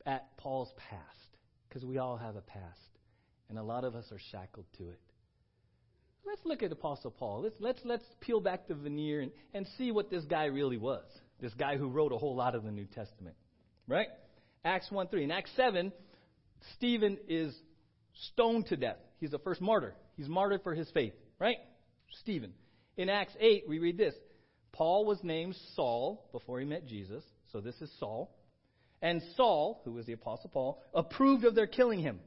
[0.07, 1.37] at Paul's past,
[1.69, 2.99] because we all have a past,
[3.49, 5.01] and a lot of us are shackled to it.
[6.25, 7.43] Let's look at Apostle Paul.
[7.43, 11.05] Let's let's let's peel back the veneer and, and see what this guy really was.
[11.41, 13.37] This guy who wrote a whole lot of the New Testament.
[13.87, 14.09] Right?
[14.65, 15.25] Acts 1 3.
[15.25, 15.93] In Acts 7,
[16.75, 17.55] Stephen is
[18.33, 18.99] stoned to death.
[19.19, 19.95] He's the first martyr.
[20.17, 21.59] He's martyred for his faith, right?
[22.21, 22.53] Stephen.
[22.97, 24.15] In Acts 8, we read this
[24.73, 27.25] Paul was named Saul before he met Jesus.
[27.53, 28.35] So this is Saul.
[29.01, 32.21] And Saul, who was the Apostle Paul, approved of their killing him.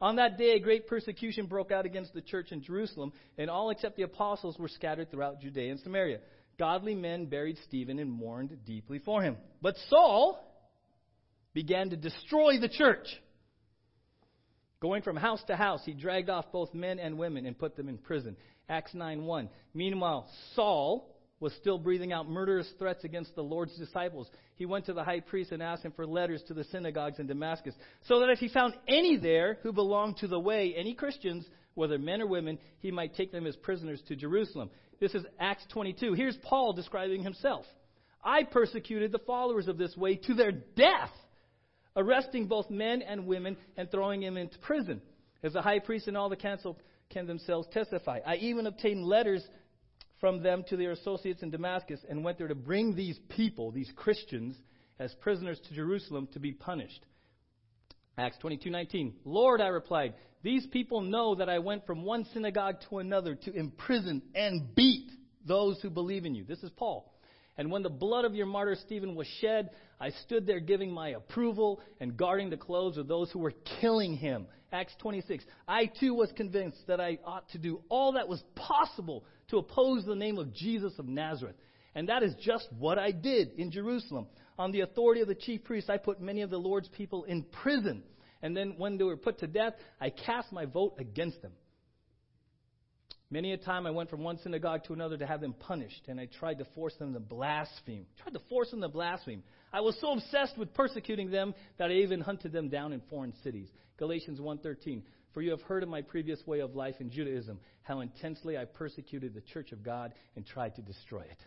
[0.00, 3.70] On that day, a great persecution broke out against the church in Jerusalem, and all
[3.70, 6.20] except the apostles were scattered throughout Judea and Samaria.
[6.58, 9.36] Godly men buried Stephen and mourned deeply for him.
[9.60, 10.38] But Saul
[11.52, 13.06] began to destroy the church
[14.80, 17.88] Going from house to house, he dragged off both men and women and put them
[17.88, 18.36] in prison.
[18.68, 19.48] Acts 9:1.
[19.74, 24.30] Meanwhile, Saul was still breathing out murderous threats against the Lord's disciples.
[24.56, 27.26] He went to the high priest and asked him for letters to the synagogues in
[27.26, 27.74] Damascus,
[28.06, 31.98] so that if he found any there who belonged to the way, any Christians, whether
[31.98, 34.70] men or women, he might take them as prisoners to Jerusalem.
[34.98, 36.12] This is Acts 22.
[36.12, 37.66] Here's Paul describing himself.
[38.22, 41.12] I persecuted the followers of this way to their death
[41.96, 45.00] arresting both men and women and throwing them into prison.
[45.42, 46.78] As the high priest and all the council
[47.10, 48.20] can themselves testify.
[48.24, 49.46] I even obtained letters
[50.20, 53.90] from them to their associates in Damascus and went there to bring these people, these
[53.96, 54.56] Christians,
[54.98, 57.04] as prisoners to Jerusalem to be punished.
[58.18, 59.14] Acts 22:19.
[59.24, 63.52] Lord, I replied, these people know that I went from one synagogue to another to
[63.52, 65.10] imprison and beat
[65.46, 66.44] those who believe in you.
[66.44, 67.12] This is Paul.
[67.60, 69.68] And when the blood of your martyr Stephen was shed,
[70.00, 74.16] I stood there giving my approval and guarding the clothes of those who were killing
[74.16, 74.46] him.
[74.72, 75.44] Acts 26.
[75.68, 80.06] I too was convinced that I ought to do all that was possible to oppose
[80.06, 81.54] the name of Jesus of Nazareth.
[81.94, 84.28] And that is just what I did in Jerusalem.
[84.58, 87.42] On the authority of the chief priests, I put many of the Lord's people in
[87.42, 88.04] prison.
[88.40, 91.52] And then when they were put to death, I cast my vote against them.
[93.32, 96.18] Many a time I went from one synagogue to another to have them punished, and
[96.18, 98.06] I tried to force them to blaspheme.
[98.22, 99.44] Tried to force them to blaspheme.
[99.72, 103.32] I was so obsessed with persecuting them that I even hunted them down in foreign
[103.44, 103.68] cities.
[103.98, 105.04] Galatians 1:13.
[105.32, 108.64] For you have heard of my previous way of life in Judaism, how intensely I
[108.64, 111.38] persecuted the church of God and tried to destroy it.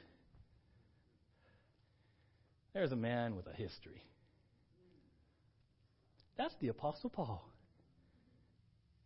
[2.74, 4.02] There's a man with a history.
[6.38, 7.48] That's the Apostle Paul.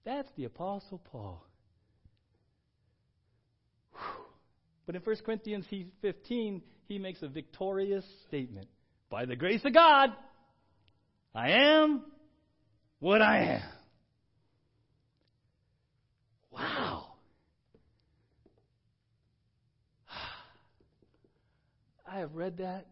[0.06, 1.44] That's the Apostle Paul.
[3.92, 4.26] Whew.
[4.88, 5.68] But in 1 Corinthians
[6.02, 8.68] 15, he makes a victorious statement.
[9.10, 10.10] By the grace of God,
[11.36, 12.06] I am
[13.00, 13.70] what I am.
[16.50, 17.08] Wow.
[22.12, 22.88] I have read that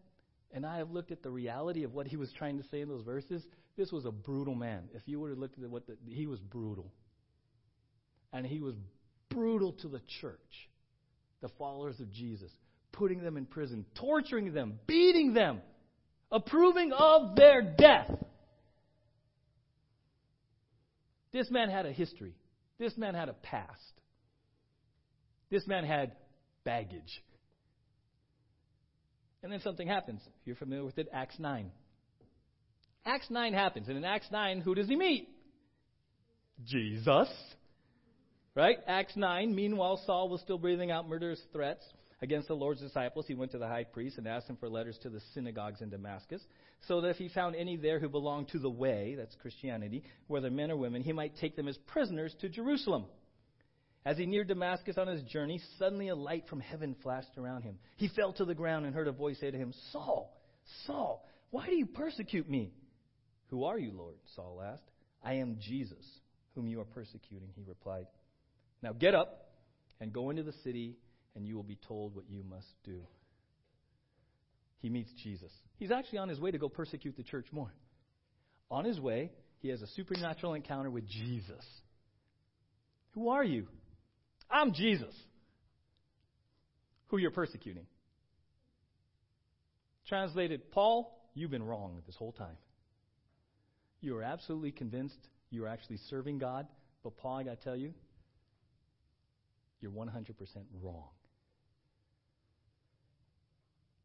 [0.56, 2.88] and I have looked at the reality of what he was trying to say in
[2.88, 3.42] those verses.
[3.76, 4.88] This was a brutal man.
[4.94, 6.92] If you would have looked at what the, he was brutal.
[8.32, 8.74] And he was
[9.28, 10.68] brutal to the church,
[11.40, 12.50] the followers of Jesus,
[12.92, 15.60] putting them in prison, torturing them, beating them,
[16.30, 18.10] approving of their death.
[21.32, 22.34] This man had a history.
[22.78, 23.80] This man had a past.
[25.50, 26.12] This man had
[26.64, 27.22] baggage.
[29.42, 30.20] And then something happens.
[30.26, 31.70] If you're familiar with it, Acts 9.
[33.04, 33.88] Acts 9 happens.
[33.88, 35.28] And in Acts 9, who does he meet?
[36.64, 37.28] Jesus.
[38.56, 38.78] Right?
[38.86, 39.54] Acts 9.
[39.54, 41.84] Meanwhile, Saul was still breathing out murderous threats
[42.22, 43.26] against the Lord's disciples.
[43.28, 45.90] He went to the high priest and asked him for letters to the synagogues in
[45.90, 46.40] Damascus,
[46.88, 50.50] so that if he found any there who belonged to the way, that's Christianity, whether
[50.50, 53.04] men or women, he might take them as prisoners to Jerusalem.
[54.06, 57.76] As he neared Damascus on his journey, suddenly a light from heaven flashed around him.
[57.96, 60.34] He fell to the ground and heard a voice say to him, Saul,
[60.86, 62.72] Saul, why do you persecute me?
[63.48, 64.14] Who are you, Lord?
[64.34, 64.88] Saul asked.
[65.22, 66.04] I am Jesus,
[66.54, 68.06] whom you are persecuting, he replied.
[68.82, 69.50] Now get up
[70.00, 70.96] and go into the city,
[71.34, 73.00] and you will be told what you must do.
[74.80, 75.50] He meets Jesus.
[75.78, 77.72] He's actually on his way to go persecute the church more.
[78.70, 81.64] On his way, he has a supernatural encounter with Jesus.
[83.12, 83.66] Who are you?
[84.50, 85.14] I'm Jesus,
[87.08, 87.86] who you're persecuting.
[90.06, 92.56] Translated, Paul, you've been wrong this whole time.
[94.00, 95.18] You are absolutely convinced
[95.50, 96.68] you are actually serving God,
[97.02, 97.92] but Paul, I got to tell you,
[99.80, 100.34] you're 100%
[100.82, 101.08] wrong.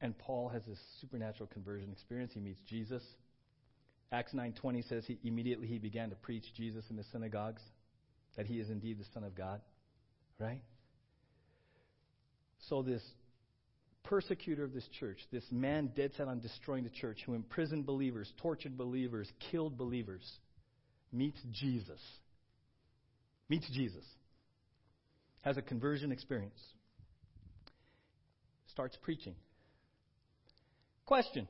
[0.02, 2.32] And Paul has this supernatural conversion experience.
[2.34, 3.04] He meets Jesus.
[4.12, 7.62] Acts 9:20 says he immediately he began to preach Jesus in the synagogues
[8.36, 9.62] that he is indeed the son of God.
[10.40, 10.62] Right?
[12.68, 13.04] So, this
[14.04, 18.32] persecutor of this church, this man dead set on destroying the church, who imprisoned believers,
[18.38, 20.40] tortured believers, killed believers,
[21.12, 22.02] meets Jesus.
[23.50, 24.06] Meets Jesus.
[25.42, 26.60] Has a conversion experience.
[28.68, 29.36] Starts preaching.
[31.06, 31.48] Question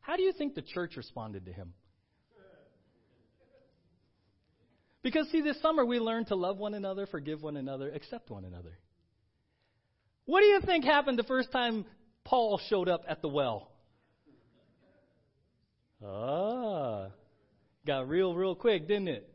[0.00, 1.72] How do you think the church responded to him?
[5.02, 8.44] Because, see, this summer we learned to love one another, forgive one another, accept one
[8.44, 8.76] another.
[10.24, 11.86] What do you think happened the first time
[12.24, 13.70] Paul showed up at the well?
[16.04, 17.08] Ah,
[17.86, 19.28] got real, real quick, didn't it?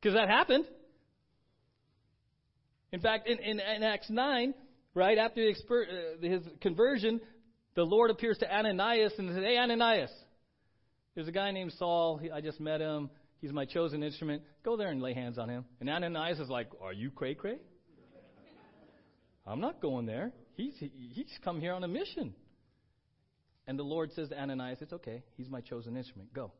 [0.00, 0.64] Because that happened.
[2.92, 4.54] In fact, in, in, in, Acts 9,
[4.94, 7.20] right after exper- uh, his conversion,
[7.74, 10.10] the Lord appears to Ananias and says, Hey, Ananias,
[11.14, 12.18] there's a guy named Saul.
[12.18, 13.10] He, I just met him.
[13.40, 14.42] He's my chosen instrument.
[14.64, 15.64] Go there and lay hands on him.
[15.80, 17.58] And Ananias is like, Are you cray cray?
[19.46, 20.32] I'm not going there.
[20.54, 22.34] He's, he, he's come here on a mission.
[23.66, 25.22] And the Lord says to Ananias, It's okay.
[25.36, 26.32] He's my chosen instrument.
[26.32, 26.52] Go.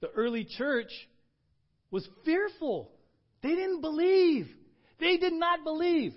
[0.00, 0.90] The early church
[1.90, 2.90] was fearful.
[3.42, 4.48] They didn't believe.
[4.98, 6.14] They did not believe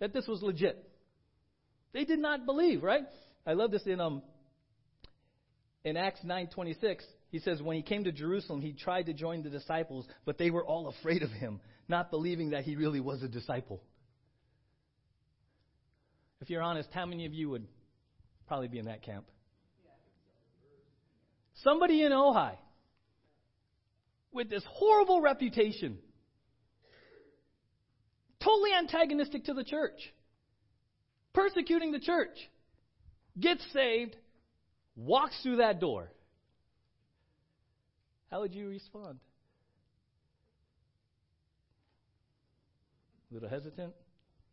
[0.00, 0.84] that this was legit.
[1.92, 3.04] They did not believe, right?
[3.46, 4.22] I love this in um
[5.84, 7.02] in Acts 9:26.
[7.30, 10.50] He says, when he came to Jerusalem, he tried to join the disciples, but they
[10.50, 13.82] were all afraid of him, not believing that he really was a disciple.
[16.40, 17.66] If you're honest, how many of you would
[18.46, 19.26] probably be in that camp?
[21.62, 22.56] Somebody in Ojai
[24.32, 25.98] with this horrible reputation,
[28.42, 30.12] totally antagonistic to the church,
[31.34, 32.36] persecuting the church,
[33.38, 34.16] gets saved,
[34.96, 36.10] walks through that door.
[38.30, 39.18] How would you respond?
[43.30, 43.92] A little hesitant,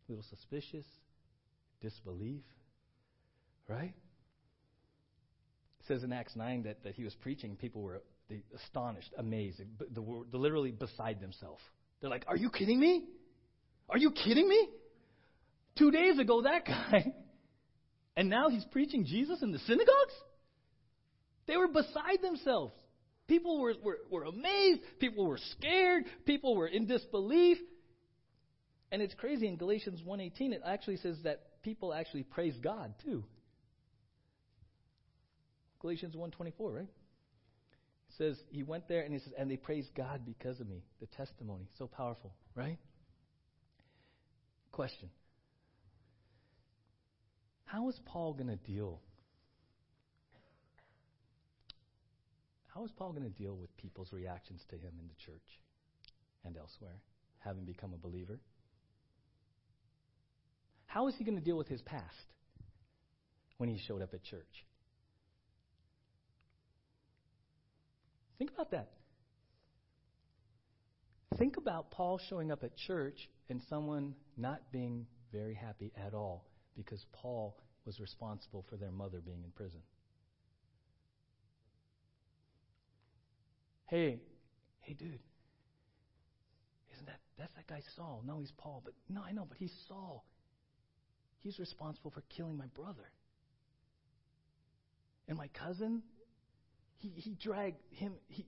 [0.08, 0.84] a little suspicious,
[1.80, 2.42] disbelief,
[3.68, 3.94] right?
[5.80, 8.02] It says in Acts 9 that, that he was preaching, people were
[8.54, 11.62] astonished, amazed, the, the, literally beside themselves.
[12.00, 13.04] They're like, Are you kidding me?
[13.88, 14.68] Are you kidding me?
[15.78, 17.12] Two days ago, that guy,
[18.16, 20.14] and now he's preaching Jesus in the synagogues?
[21.46, 22.74] They were beside themselves.
[23.28, 24.80] People were, were, were amazed.
[25.00, 26.04] People were scared.
[26.24, 27.58] People were in disbelief.
[28.92, 33.24] And it's crazy in Galatians 1.18, it actually says that people actually praise God too.
[35.80, 36.82] Galatians 1.24, right?
[36.84, 40.84] It says he went there and he says, and they praised God because of me.
[41.00, 42.78] The testimony, so powerful, right?
[44.76, 45.08] Question
[47.64, 49.00] How is Paul going to deal?
[52.66, 55.62] How is Paul going to deal with people's reactions to him in the church
[56.44, 57.00] and elsewhere,
[57.38, 58.38] having become a believer?
[60.84, 62.34] How is he going to deal with his past
[63.56, 64.66] when he showed up at church?
[68.36, 68.90] Think about that.
[71.38, 76.44] Think about Paul showing up at church and someone not being very happy at all
[76.76, 79.80] because Paul was responsible for their mother being in prison.
[83.86, 84.18] Hey,
[84.80, 85.20] hey, dude.
[86.92, 88.22] Isn't that that's that guy Saul?
[88.26, 88.82] No, he's Paul.
[88.84, 90.24] But no, I know, but he's Saul.
[91.40, 93.08] He's responsible for killing my brother.
[95.28, 96.02] And my cousin,
[96.96, 98.14] he, he dragged him.
[98.28, 98.44] He,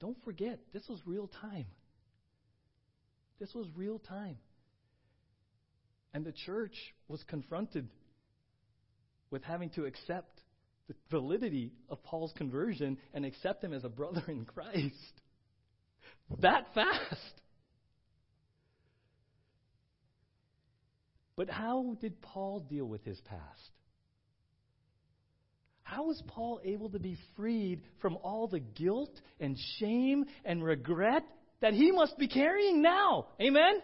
[0.00, 1.66] don't forget, this was real time.
[3.38, 4.38] This was real time.
[6.14, 6.74] And the church
[7.06, 7.88] was confronted
[9.30, 10.40] with having to accept
[10.88, 15.20] the validity of Paul's conversion and accept him as a brother in Christ.
[16.40, 17.40] That fast.
[21.36, 23.70] But how did Paul deal with his past?
[25.82, 31.22] How was Paul able to be freed from all the guilt and shame and regret
[31.60, 33.26] that he must be carrying now?
[33.40, 33.80] Amen?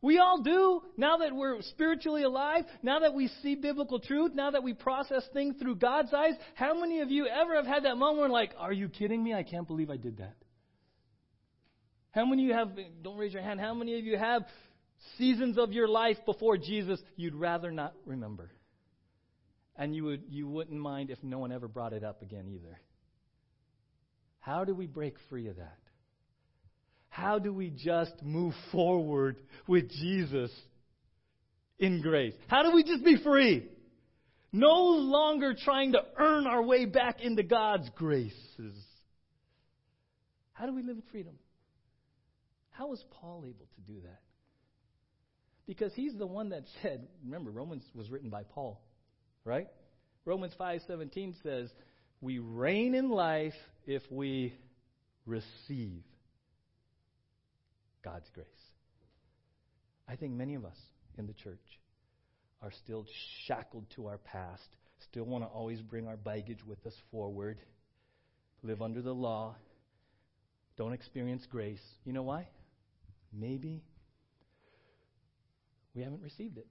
[0.00, 0.82] We all do.
[0.96, 5.22] Now that we're spiritually alive, now that we see biblical truth, now that we process
[5.32, 8.52] things through God's eyes, how many of you ever have had that moment where, like,
[8.58, 9.32] are you kidding me?
[9.32, 10.34] I can't believe I did that.
[12.10, 12.70] How many of you have,
[13.02, 14.42] don't raise your hand, how many of you have
[15.18, 18.50] seasons of your life before Jesus you'd rather not remember?
[19.76, 22.80] and you, would, you wouldn't mind if no one ever brought it up again either.
[24.38, 25.78] How do we break free of that?
[27.12, 29.36] How do we just move forward
[29.66, 30.50] with Jesus
[31.78, 32.34] in grace?
[32.48, 33.68] How do we just be free?
[34.50, 38.76] No longer trying to earn our way back into God's graces.
[40.52, 41.34] How do we live in freedom?
[42.70, 44.20] How was Paul able to do that?
[45.66, 48.80] Because he's the one that said, remember, Romans was written by Paul
[49.44, 49.68] right?
[50.24, 51.72] Romans 5:17 says,
[52.20, 53.56] "We reign in life
[53.86, 54.54] if we
[55.26, 56.04] receive
[58.02, 58.46] God's grace."
[60.08, 60.78] I think many of us
[61.16, 61.80] in the church
[62.60, 63.06] are still
[63.46, 64.76] shackled to our past,
[65.10, 67.58] still want to always bring our baggage with us forward,
[68.62, 69.56] live under the law,
[70.76, 71.82] don't experience grace.
[72.04, 72.48] You know why?
[73.32, 73.82] Maybe
[75.94, 76.66] we haven't received it.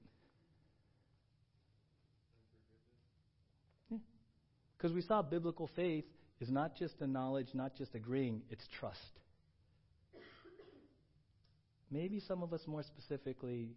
[4.77, 6.05] Because we saw biblical faith
[6.39, 8.99] is not just a knowledge, not just agreeing, it's trust.
[11.91, 13.75] Maybe some of us more specifically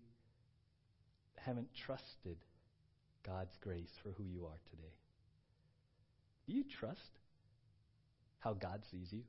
[1.37, 2.37] haven't trusted
[3.27, 4.93] God's grace for who you are today.
[6.47, 7.01] Do you trust
[8.39, 9.23] how God sees you?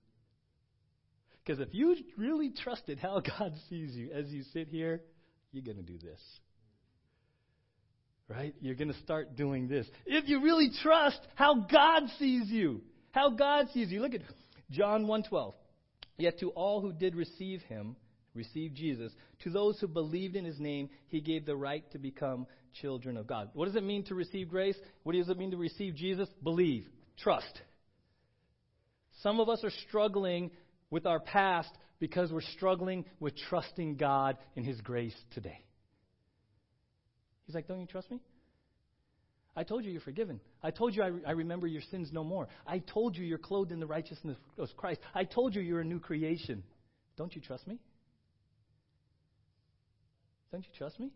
[1.43, 5.01] Because if you really trusted how God sees you as you sit here,
[5.51, 6.19] you're going to do this
[8.27, 8.55] right?
[8.61, 9.87] You're going to start doing this.
[10.05, 12.81] If you really trust how God sees you,
[13.11, 14.01] how God sees you.
[14.01, 14.21] Look at
[14.71, 15.53] John 1:12.
[16.17, 17.95] Yet to all who did receive him,
[18.35, 19.11] receive Jesus,
[19.43, 22.45] to those who believed in his name, he gave the right to become
[22.81, 23.49] children of God.
[23.53, 24.77] What does it mean to receive grace?
[25.03, 26.29] What does it mean to receive Jesus?
[26.43, 26.85] Believe,
[27.17, 27.61] trust.
[29.21, 30.51] Some of us are struggling
[30.89, 35.63] with our past because we're struggling with trusting God in his grace today.
[37.45, 38.19] He's like, Don't you trust me?
[39.55, 40.41] I told you you're forgiven.
[40.61, 42.49] I told you I, re- I, remember your sins no more.
[42.67, 44.99] I told you you're clothed in the righteousness of Christ.
[45.13, 46.61] I told you you're a new creation.
[47.15, 47.79] Don't you trust me?
[50.51, 51.11] Don't you trust me?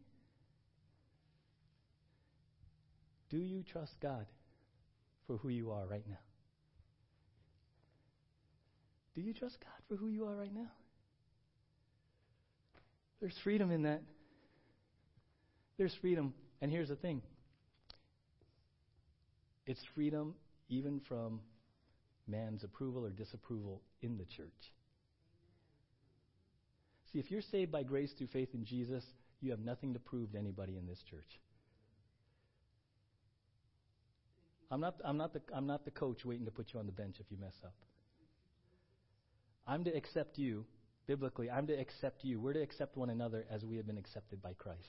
[3.30, 4.25] Do you trust God
[5.27, 6.19] for who you are right now?
[9.15, 10.71] Do you trust God for who you are right now?
[13.19, 14.01] There's freedom in that.
[15.77, 16.34] There's freedom.
[16.61, 17.21] And here's the thing
[19.65, 20.36] it's freedom
[20.69, 21.41] even from
[22.27, 24.73] man's approval or disapproval in the church.
[27.11, 29.03] See, if you're saved by grace through faith in Jesus,
[29.42, 31.40] you have nothing to prove to anybody in this church.
[34.72, 36.92] I'm not, I'm, not the, I'm not the coach waiting to put you on the
[36.92, 37.74] bench if you mess up.
[39.66, 40.66] I'm to accept you,
[41.08, 42.40] biblically, I'm to accept you.
[42.40, 44.80] We're to accept one another as we have been accepted by Christ.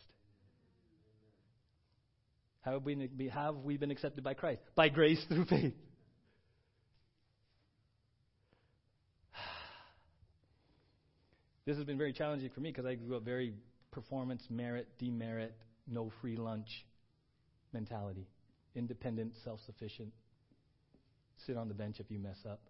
[2.63, 4.61] How have we, have we been accepted by Christ?
[4.75, 5.75] By grace through faith.
[11.67, 13.55] This has been very challenging for me because I grew up very
[13.91, 15.55] performance, merit, demerit,
[15.87, 16.85] no free lunch
[17.73, 18.27] mentality.
[18.75, 20.13] Independent, self sufficient.
[21.47, 22.61] Sit on the bench if you mess up.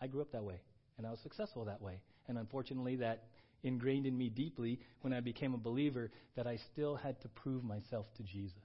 [0.00, 0.60] I grew up that way,
[0.98, 2.00] and I was successful that way.
[2.26, 3.24] And unfortunately, that
[3.62, 7.62] ingrained in me deeply when I became a believer that I still had to prove
[7.62, 8.56] myself to Jesus.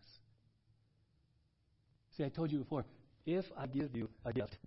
[2.15, 2.85] See, I told you before,
[3.25, 4.57] if I give you a gift,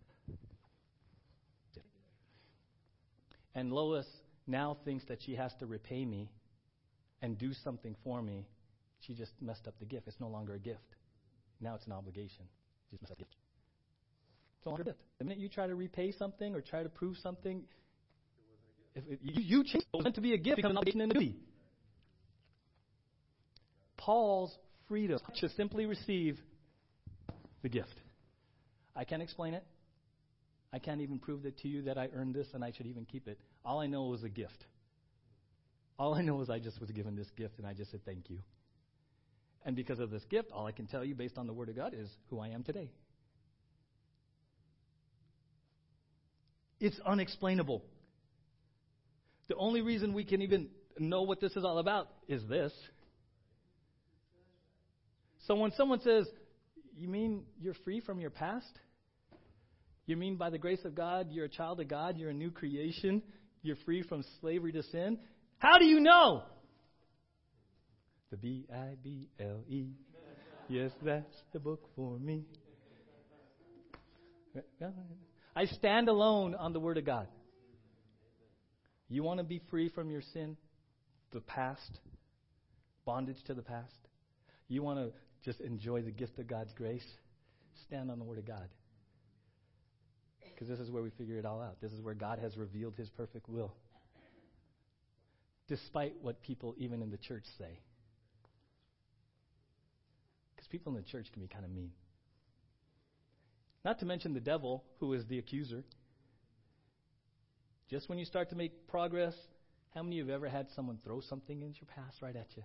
[3.54, 4.06] and Lois
[4.46, 6.28] now thinks that she has to repay me
[7.22, 8.46] and do something for me,
[9.00, 10.08] she just messed up the gift.
[10.08, 10.96] It's no longer a gift.
[11.60, 12.44] Now it's an obligation.
[12.90, 13.36] She just messed up the gift.
[14.58, 14.98] It's no longer a gift.
[15.18, 17.62] The minute you try to repay something or try to prove something,
[18.94, 21.00] if, if you, you change it was meant to be a gift becomes an obligation
[21.00, 21.36] and a duty.
[23.96, 24.56] Paul's
[24.88, 26.38] freedom to simply receive
[27.62, 27.94] the gift.
[28.96, 29.64] I can't explain it.
[30.72, 33.04] I can't even prove it to you that I earned this and I should even
[33.04, 33.38] keep it.
[33.64, 34.64] All I know is a gift.
[35.98, 38.30] All I know is I just was given this gift and I just said thank
[38.30, 38.38] you.
[39.64, 41.76] And because of this gift, all I can tell you based on the Word of
[41.76, 42.90] God is who I am today.
[46.80, 47.82] It's unexplainable.
[49.48, 50.68] The only reason we can even
[50.98, 52.72] know what this is all about is this.
[55.46, 56.26] So when someone says,
[56.96, 58.78] You mean you're free from your past?
[60.06, 62.50] You mean by the grace of God, you're a child of God, you're a new
[62.50, 63.22] creation,
[63.62, 65.18] you're free from slavery to sin?
[65.58, 66.42] How do you know?
[68.30, 69.86] The B I B L E.
[70.68, 72.44] Yes, that's the book for me.
[75.56, 77.26] I stand alone on the Word of God.
[79.08, 80.56] You want to be free from your sin,
[81.32, 82.00] the past,
[83.06, 83.94] bondage to the past?
[84.68, 85.12] You want to
[85.44, 87.06] just enjoy the gift of God's grace?
[87.86, 88.68] Stand on the Word of God.
[90.52, 91.80] Because this is where we figure it all out.
[91.80, 93.72] This is where God has revealed His perfect will.
[95.68, 97.80] Despite what people, even in the church, say.
[100.54, 101.92] Because people in the church can be kind of mean.
[103.84, 105.84] Not to mention the devil, who is the accuser.
[107.90, 109.34] Just when you start to make progress,
[109.94, 112.48] how many of you have ever had someone throw something into your past right at
[112.56, 112.62] you?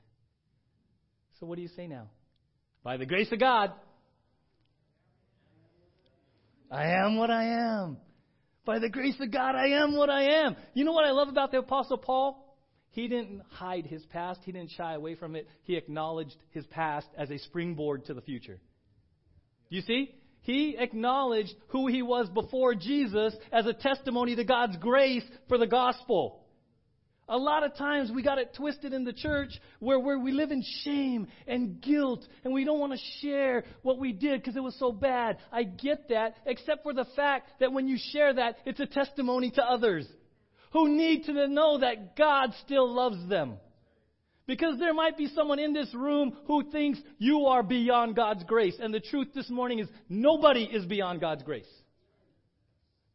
[1.39, 2.09] So what do you say now?
[2.83, 3.71] By the grace of God,
[6.69, 7.97] I am what I am.
[8.65, 10.55] By the grace of God, I am what I am.
[10.73, 12.52] You know what I love about the Apostle Paul?
[12.93, 14.41] He didn't hide his past.
[14.45, 15.47] He didn't shy away from it.
[15.63, 18.59] He acknowledged his past as a springboard to the future.
[19.69, 20.13] You see?
[20.41, 25.65] He acknowledged who he was before Jesus as a testimony to God's grace for the
[25.65, 26.39] gospel.
[27.27, 30.51] A lot of times we got it twisted in the church where, where we live
[30.51, 34.61] in shame and guilt and we don't want to share what we did because it
[34.61, 35.37] was so bad.
[35.51, 39.49] I get that, except for the fact that when you share that, it's a testimony
[39.51, 40.05] to others
[40.73, 43.57] who need to know that God still loves them.
[44.45, 48.75] Because there might be someone in this room who thinks you are beyond God's grace.
[48.81, 51.69] And the truth this morning is nobody is beyond God's grace.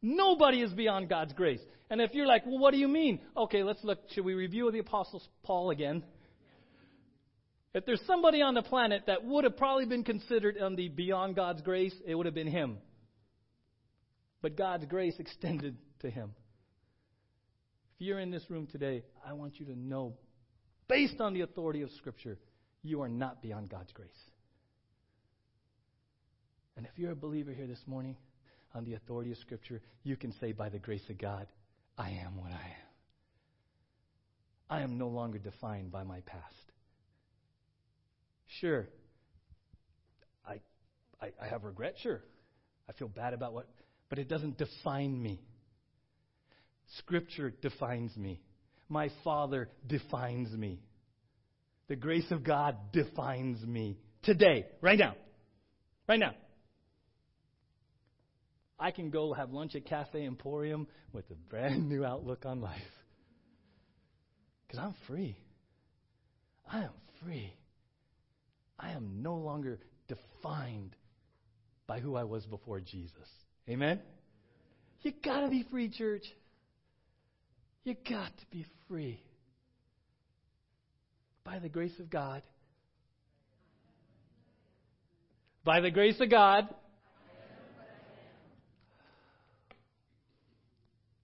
[0.01, 1.59] Nobody is beyond God's grace.
[1.89, 3.19] And if you're like, well, what do you mean?
[3.35, 3.99] Okay, let's look.
[4.11, 6.03] Should we review the Apostle Paul again?
[7.75, 11.35] If there's somebody on the planet that would have probably been considered on the beyond
[11.35, 12.77] God's grace, it would have been him.
[14.41, 16.33] But God's grace extended to him.
[17.99, 20.13] You're in this room today, I want you to know
[20.87, 22.39] based on the authority of Scripture,
[22.81, 24.09] you are not beyond God's grace.
[26.77, 28.15] And if you're a believer here this morning,
[28.73, 31.47] on the authority of Scripture, you can say, by the grace of God,
[31.97, 32.89] I am what I am.
[34.69, 36.45] I am no longer defined by my past.
[38.61, 38.87] Sure,
[40.47, 40.59] I,
[41.21, 42.21] I, I have regret, sure.
[42.87, 43.67] I feel bad about what,
[44.09, 45.41] but it doesn't define me.
[46.97, 48.41] Scripture defines me.
[48.87, 50.81] My Father defines me.
[51.87, 53.97] The grace of God defines me.
[54.23, 55.15] Today, right now.
[56.07, 56.33] Right now.
[58.79, 62.81] I can go have lunch at Cafe Emporium with a brand new outlook on life.
[64.67, 65.35] Because I'm free.
[66.71, 67.53] I am free.
[68.79, 70.95] I am no longer defined
[71.87, 73.27] by who I was before Jesus.
[73.67, 73.99] Amen?
[75.01, 76.23] You got to be free, church.
[77.89, 79.19] You got to be free.
[81.43, 82.43] By the grace of God.
[85.65, 86.67] By the grace of God.
[86.69, 86.75] Do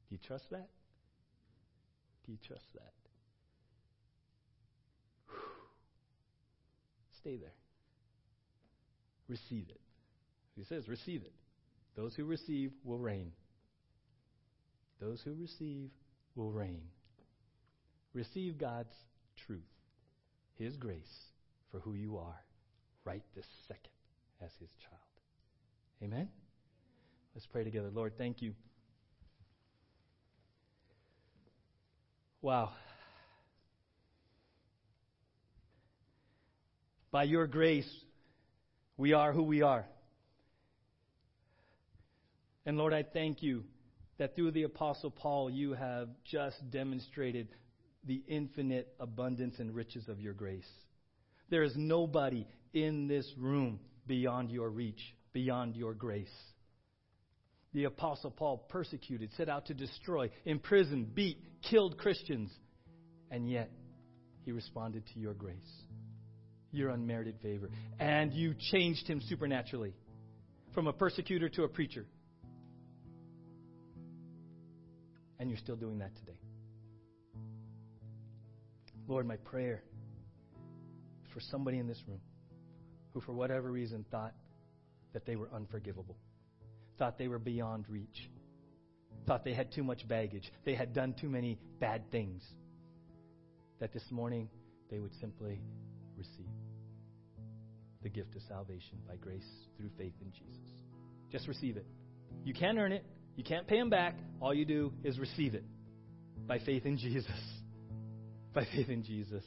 [0.09, 0.67] you trust that?
[2.25, 2.93] Do you trust that?
[7.21, 7.53] Stay there.
[9.27, 9.81] Receive it.
[10.55, 11.33] He says, receive it.
[11.95, 13.33] Those who receive will reign.
[14.99, 15.91] Those who receive
[16.35, 16.81] will reign.
[18.13, 18.93] Receive God's
[19.45, 19.59] truth,
[20.57, 21.31] His grace
[21.71, 22.41] for who you are
[23.03, 23.91] right this second
[24.41, 25.01] as His child.
[26.03, 26.29] Amen?
[27.33, 27.89] Let's pray together.
[27.93, 28.53] Lord, thank you.
[32.41, 32.71] Wow.
[37.11, 37.89] By your grace,
[38.97, 39.85] we are who we are.
[42.65, 43.63] And Lord, I thank you
[44.17, 47.49] that through the Apostle Paul, you have just demonstrated
[48.05, 50.69] the infinite abundance and riches of your grace.
[51.49, 55.01] There is nobody in this room beyond your reach,
[55.33, 56.33] beyond your grace.
[57.73, 61.37] The Apostle Paul persecuted, set out to destroy, imprisoned, beat,
[61.69, 62.49] killed Christians,
[63.29, 63.69] and yet
[64.43, 65.55] he responded to your grace,
[66.71, 69.93] your unmerited favor, and you changed him supernaturally
[70.73, 72.05] from a persecutor to a preacher.
[75.39, 76.39] And you're still doing that today.
[79.07, 79.83] Lord, my prayer
[81.33, 82.21] for somebody in this room
[83.13, 84.33] who, for whatever reason, thought
[85.13, 86.17] that they were unforgivable,
[86.97, 88.29] thought they were beyond reach,
[89.27, 92.43] thought they had too much baggage, they had done too many bad things,
[93.79, 94.49] that this morning
[94.89, 95.61] they would simply
[96.17, 96.45] receive
[98.01, 100.71] the gift of salvation by grace through faith in Jesus.
[101.31, 101.85] Just receive it.
[102.43, 103.03] You can't earn it.
[103.35, 104.15] You can't pay him back.
[104.39, 105.63] All you do is receive it
[106.47, 107.31] by faith in Jesus.
[108.53, 109.43] By faith in Jesus,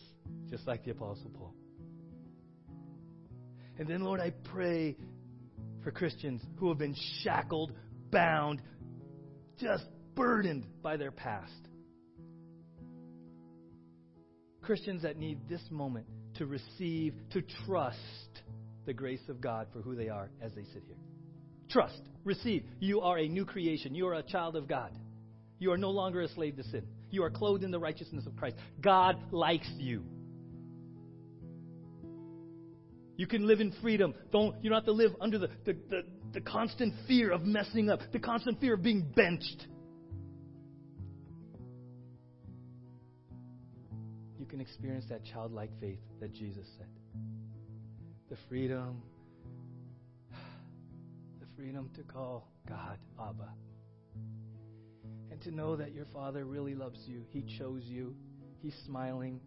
[0.51, 1.55] just like the Apostle Paul.
[3.79, 4.97] And then, Lord, I pray
[5.83, 7.73] for Christians who have been shackled,
[8.11, 8.61] bound,
[9.59, 9.85] just
[10.15, 11.53] burdened by their past.
[14.61, 18.43] Christians that need this moment to receive, to trust
[18.85, 20.97] the grace of God for who they are as they sit here.
[21.71, 22.01] Trust.
[22.25, 22.65] Receive.
[22.81, 23.95] You are a new creation.
[23.95, 24.93] You are a child of God.
[25.59, 26.85] You are no longer a slave to sin.
[27.11, 28.57] You are clothed in the righteousness of Christ.
[28.81, 30.05] God likes you.
[33.17, 34.15] You can live in freedom.
[34.31, 36.03] Don't you don't have to live under the, the, the,
[36.35, 39.67] the constant fear of messing up, the constant fear of being benched.
[44.39, 46.87] You can experience that childlike faith that Jesus said.
[48.31, 49.03] The freedom
[51.59, 53.53] freedom to call God Abba.
[55.33, 57.25] And to know that your Father really loves you.
[57.31, 58.15] He chose you.
[58.61, 59.41] He's smiling.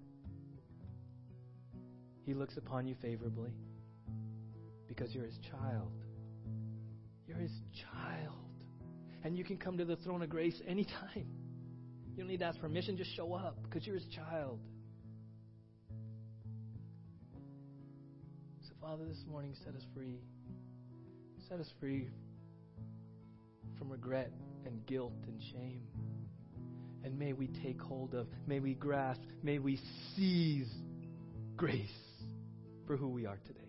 [2.25, 3.51] He looks upon you favorably
[4.89, 5.93] because you're His child.
[7.25, 8.35] You're His child.
[9.23, 11.27] And you can come to the throne of grace anytime.
[12.09, 14.59] You don't need to ask permission, just show up because you're His child.
[18.67, 20.19] So, Father, this morning set us free.
[21.51, 22.07] Set us free
[23.77, 24.31] from regret
[24.65, 25.81] and guilt and shame.
[27.03, 29.77] And may we take hold of, may we grasp, may we
[30.15, 30.69] seize
[31.57, 31.75] grace
[32.87, 33.59] for who we are today.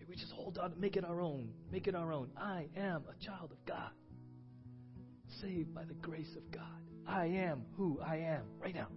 [0.00, 1.50] May we just hold on, make it our own.
[1.70, 2.30] Make it our own.
[2.36, 3.92] I am a child of God,
[5.40, 6.64] saved by the grace of God.
[7.06, 8.88] I am who I am right now.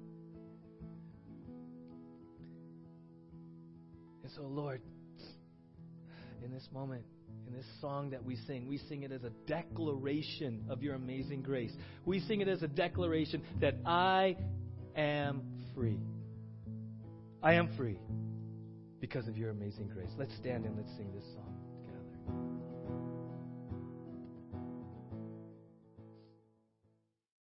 [4.23, 4.81] And so, Lord,
[6.43, 7.03] in this moment,
[7.47, 11.41] in this song that we sing, we sing it as a declaration of your amazing
[11.41, 11.71] grace.
[12.05, 14.37] We sing it as a declaration that I
[14.95, 15.43] am
[15.75, 15.99] free.
[17.43, 17.97] I am free
[18.99, 20.11] because of your amazing grace.
[20.17, 22.70] Let's stand and let's sing this song together.